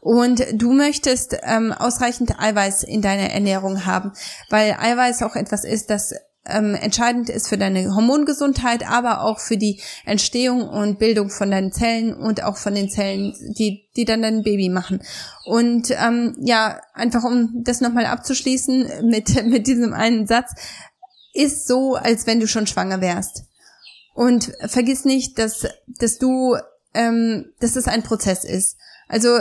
Und 0.01 0.45
du 0.53 0.73
möchtest 0.73 1.37
ähm, 1.43 1.71
ausreichend 1.71 2.39
Eiweiß 2.39 2.83
in 2.83 3.01
deiner 3.01 3.29
Ernährung 3.29 3.85
haben, 3.85 4.11
weil 4.49 4.75
Eiweiß 4.79 5.23
auch 5.23 5.35
etwas 5.35 5.63
ist, 5.63 5.89
das 5.89 6.13
ähm, 6.45 6.75
entscheidend 6.75 7.29
ist 7.29 7.47
für 7.47 7.57
deine 7.57 7.95
Hormongesundheit, 7.95 8.87
aber 8.89 9.21
auch 9.21 9.39
für 9.39 9.57
die 9.57 9.81
Entstehung 10.05 10.67
und 10.67 10.99
Bildung 10.99 11.29
von 11.29 11.51
deinen 11.51 11.71
Zellen 11.71 12.13
und 12.13 12.43
auch 12.43 12.57
von 12.57 12.75
den 12.75 12.89
Zellen, 12.89 13.33
die, 13.57 13.87
die 13.95 14.05
dann 14.05 14.21
dein 14.21 14.43
Baby 14.43 14.69
machen. 14.69 15.01
Und 15.45 15.91
ähm, 15.91 16.35
ja, 16.39 16.81
einfach 16.93 17.23
um 17.23 17.63
das 17.63 17.79
nochmal 17.79 18.05
abzuschließen 18.05 19.07
mit, 19.09 19.45
mit 19.45 19.67
diesem 19.67 19.93
einen 19.93 20.27
Satz, 20.27 20.51
ist 21.33 21.67
so, 21.67 21.95
als 21.95 22.27
wenn 22.27 22.39
du 22.39 22.47
schon 22.47 22.67
schwanger 22.67 23.01
wärst. 23.01 23.45
Und 24.13 24.51
vergiss 24.67 25.05
nicht, 25.05 25.39
dass, 25.39 25.65
dass 25.87 26.19
du, 26.19 26.55
ähm, 26.93 27.51
dass 27.59 27.75
es 27.75 27.87
ein 27.87 28.03
Prozess 28.03 28.43
ist. 28.43 28.77
Also 29.07 29.39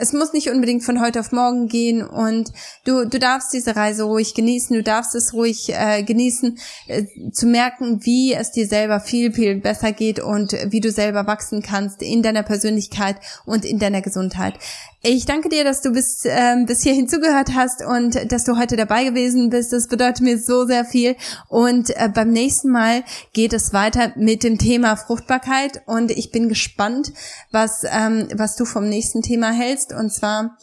es 0.00 0.14
muss 0.14 0.32
nicht 0.32 0.48
unbedingt 0.48 0.82
von 0.82 1.00
heute 1.00 1.20
auf 1.20 1.30
morgen 1.30 1.68
gehen 1.68 2.02
und 2.02 2.52
du, 2.86 3.04
du 3.04 3.18
darfst 3.18 3.52
diese 3.52 3.76
Reise 3.76 4.04
ruhig 4.04 4.34
genießen, 4.34 4.74
du 4.74 4.82
darfst 4.82 5.14
es 5.14 5.34
ruhig 5.34 5.72
äh, 5.74 6.02
genießen, 6.02 6.58
äh, 6.86 7.04
zu 7.32 7.46
merken, 7.46 8.00
wie 8.04 8.32
es 8.32 8.50
dir 8.50 8.66
selber 8.66 9.00
viel, 9.00 9.32
viel 9.32 9.56
besser 9.56 9.92
geht 9.92 10.18
und 10.18 10.56
wie 10.66 10.80
du 10.80 10.90
selber 10.90 11.26
wachsen 11.26 11.62
kannst 11.62 12.02
in 12.02 12.22
deiner 12.22 12.42
Persönlichkeit 12.42 13.16
und 13.44 13.66
in 13.66 13.78
deiner 13.78 14.00
Gesundheit. 14.00 14.54
Ich 15.02 15.24
danke 15.24 15.48
dir, 15.48 15.64
dass 15.64 15.80
du 15.80 15.92
bis, 15.92 16.26
ähm, 16.26 16.66
bis 16.66 16.82
hierhin 16.82 17.08
zugehört 17.08 17.54
hast 17.54 17.82
und 17.82 18.30
dass 18.30 18.44
du 18.44 18.58
heute 18.58 18.76
dabei 18.76 19.04
gewesen 19.04 19.48
bist. 19.48 19.72
Das 19.72 19.88
bedeutet 19.88 20.20
mir 20.20 20.36
so 20.36 20.66
sehr 20.66 20.84
viel. 20.84 21.16
Und 21.48 21.88
äh, 21.96 22.10
beim 22.14 22.30
nächsten 22.32 22.70
Mal 22.70 23.02
geht 23.32 23.54
es 23.54 23.72
weiter 23.72 24.12
mit 24.16 24.44
dem 24.44 24.58
Thema 24.58 24.96
Fruchtbarkeit. 24.96 25.80
Und 25.86 26.10
ich 26.10 26.32
bin 26.32 26.50
gespannt, 26.50 27.14
was, 27.50 27.82
ähm, 27.84 28.28
was 28.34 28.56
du 28.56 28.66
vom 28.66 28.90
nächsten 28.90 29.22
Thema 29.22 29.52
hältst. 29.52 29.89
Und 29.92 30.12
zwar 30.12 30.56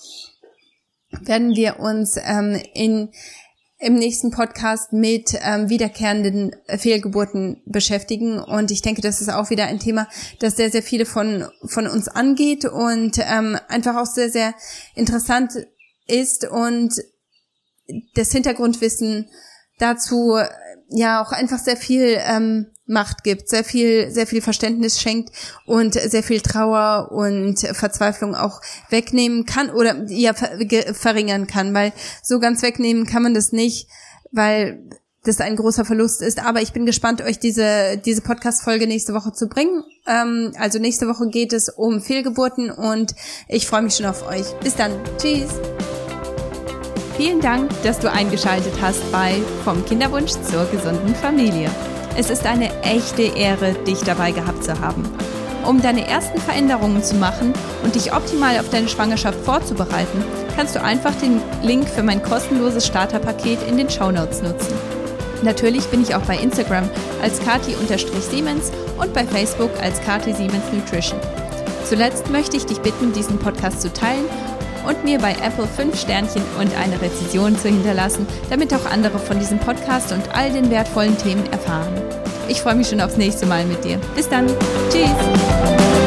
werden 1.09 1.55
wir 1.55 1.79
uns 1.79 2.17
ähm, 2.17 2.61
in 2.73 3.11
im 3.79 3.93
nächsten 3.93 4.31
Podcast 4.31 4.91
mit 4.91 5.37
ähm, 5.39 5.69
wiederkehrenden 5.69 6.55
Fehlgeburten 6.67 7.61
beschäftigen. 7.65 8.39
Und 8.39 8.71
ich 8.71 8.81
denke, 8.81 9.01
das 9.01 9.21
ist 9.21 9.29
auch 9.29 9.51
wieder 9.51 9.65
ein 9.65 9.79
Thema, 9.79 10.07
das 10.39 10.55
sehr, 10.55 10.71
sehr 10.71 10.81
viele 10.81 11.05
von, 11.05 11.47
von 11.63 11.85
uns 11.85 12.07
angeht 12.07 12.65
und 12.65 13.19
ähm, 13.19 13.57
einfach 13.67 13.95
auch 13.95 14.07
sehr, 14.07 14.31
sehr 14.31 14.55
interessant 14.95 15.53
ist 16.07 16.47
und 16.49 16.95
das 18.15 18.31
Hintergrundwissen 18.31 19.29
dazu 19.77 20.37
ja 20.89 21.21
auch 21.21 21.31
einfach 21.31 21.59
sehr 21.59 21.77
viel 21.77 22.17
ähm, 22.19 22.67
Macht 22.87 23.23
gibt, 23.23 23.49
sehr 23.49 23.63
viel, 23.63 24.11
sehr 24.11 24.25
viel 24.25 24.41
Verständnis 24.41 24.99
schenkt 24.99 25.31
und 25.65 25.93
sehr 25.93 26.23
viel 26.23 26.41
Trauer 26.41 27.11
und 27.11 27.59
Verzweiflung 27.59 28.33
auch 28.33 28.61
wegnehmen 28.89 29.45
kann 29.45 29.69
oder 29.69 30.05
ja 30.07 30.33
verringern 30.33 31.47
kann, 31.47 31.73
weil 31.73 31.91
so 32.23 32.39
ganz 32.39 32.61
wegnehmen 32.61 33.05
kann 33.05 33.23
man 33.23 33.33
das 33.33 33.51
nicht, 33.51 33.87
weil 34.31 34.83
das 35.27 35.41
ein 35.41 35.55
großer 35.55 35.85
Verlust 35.85 36.21
ist. 36.21 36.43
Aber 36.43 36.61
ich 36.61 36.73
bin 36.73 36.85
gespannt, 36.85 37.21
euch 37.21 37.39
diese, 37.39 37.97
diese 38.03 38.21
Podcast-Folge 38.21 38.87
nächste 38.87 39.13
Woche 39.13 39.33
zu 39.33 39.47
bringen. 39.47 39.83
Ähm, 40.07 40.53
also 40.57 40.79
nächste 40.79 41.07
Woche 41.07 41.27
geht 41.29 41.53
es 41.53 41.69
um 41.69 42.01
Fehlgeburten 42.01 42.71
und 42.71 43.13
ich 43.47 43.67
freue 43.67 43.81
mich 43.81 43.95
schon 43.95 44.05
auf 44.05 44.25
euch. 44.27 44.53
Bis 44.63 44.75
dann. 44.75 44.91
Tschüss. 45.17 45.49
Vielen 47.17 47.41
Dank, 47.41 47.71
dass 47.83 47.99
du 47.99 48.11
eingeschaltet 48.11 48.73
hast 48.79 49.11
bei 49.11 49.41
Vom 49.63 49.83
Kinderwunsch 49.85 50.33
zur 50.49 50.65
gesunden 50.71 51.15
Familie. 51.15 51.69
Es 52.19 52.31
ist 52.31 52.47
eine 52.47 52.71
echte 52.81 53.21
Ehre, 53.21 53.73
dich 53.73 53.99
dabei 53.99 54.31
gehabt 54.31 54.63
zu 54.63 54.79
haben. 54.79 55.03
Um 55.63 55.83
deine 55.83 56.07
ersten 56.07 56.39
Veränderungen 56.39 57.03
zu 57.03 57.13
machen 57.13 57.53
und 57.83 57.93
dich 57.93 58.11
optimal 58.11 58.57
auf 58.57 58.69
deine 58.71 58.87
Schwangerschaft 58.87 59.37
vorzubereiten, 59.45 60.23
kannst 60.55 60.75
du 60.75 60.81
einfach 60.81 61.13
den 61.21 61.39
Link 61.61 61.87
für 61.87 62.01
mein 62.01 62.23
kostenloses 62.23 62.87
Starterpaket 62.87 63.59
in 63.69 63.77
den 63.77 63.87
Show 63.87 64.09
Notes 64.09 64.41
nutzen. 64.41 64.73
Natürlich 65.43 65.85
bin 65.89 66.01
ich 66.01 66.15
auch 66.15 66.23
bei 66.23 66.37
Instagram 66.37 66.89
als 67.21 67.39
kati-siemens 67.39 68.71
und 68.97 69.13
bei 69.13 69.23
Facebook 69.23 69.69
als 69.79 70.01
Kati 70.01 70.33
Siemens 70.33 70.65
Nutrition. 70.73 71.19
Zuletzt 71.87 72.31
möchte 72.31 72.57
ich 72.57 72.65
dich 72.65 72.79
bitten, 72.79 73.13
diesen 73.13 73.37
Podcast 73.37 73.81
zu 73.81 73.93
teilen 73.93 74.25
und 74.87 75.03
mir 75.03 75.19
bei 75.19 75.33
Apple 75.43 75.67
5 75.67 75.99
Sternchen 75.99 76.41
und 76.59 76.75
eine 76.77 77.01
Rezension 77.01 77.57
zu 77.57 77.67
hinterlassen, 77.67 78.25
damit 78.49 78.73
auch 78.73 78.85
andere 78.89 79.19
von 79.19 79.39
diesem 79.39 79.59
Podcast 79.59 80.11
und 80.11 80.33
all 80.33 80.51
den 80.51 80.69
wertvollen 80.69 81.17
Themen 81.17 81.45
erfahren. 81.51 81.93
Ich 82.47 82.61
freue 82.61 82.75
mich 82.75 82.87
schon 82.87 83.01
aufs 83.01 83.17
nächste 83.17 83.45
Mal 83.45 83.65
mit 83.65 83.83
dir. 83.83 83.99
Bis 84.15 84.29
dann. 84.29 84.47
Tschüss. 84.89 86.06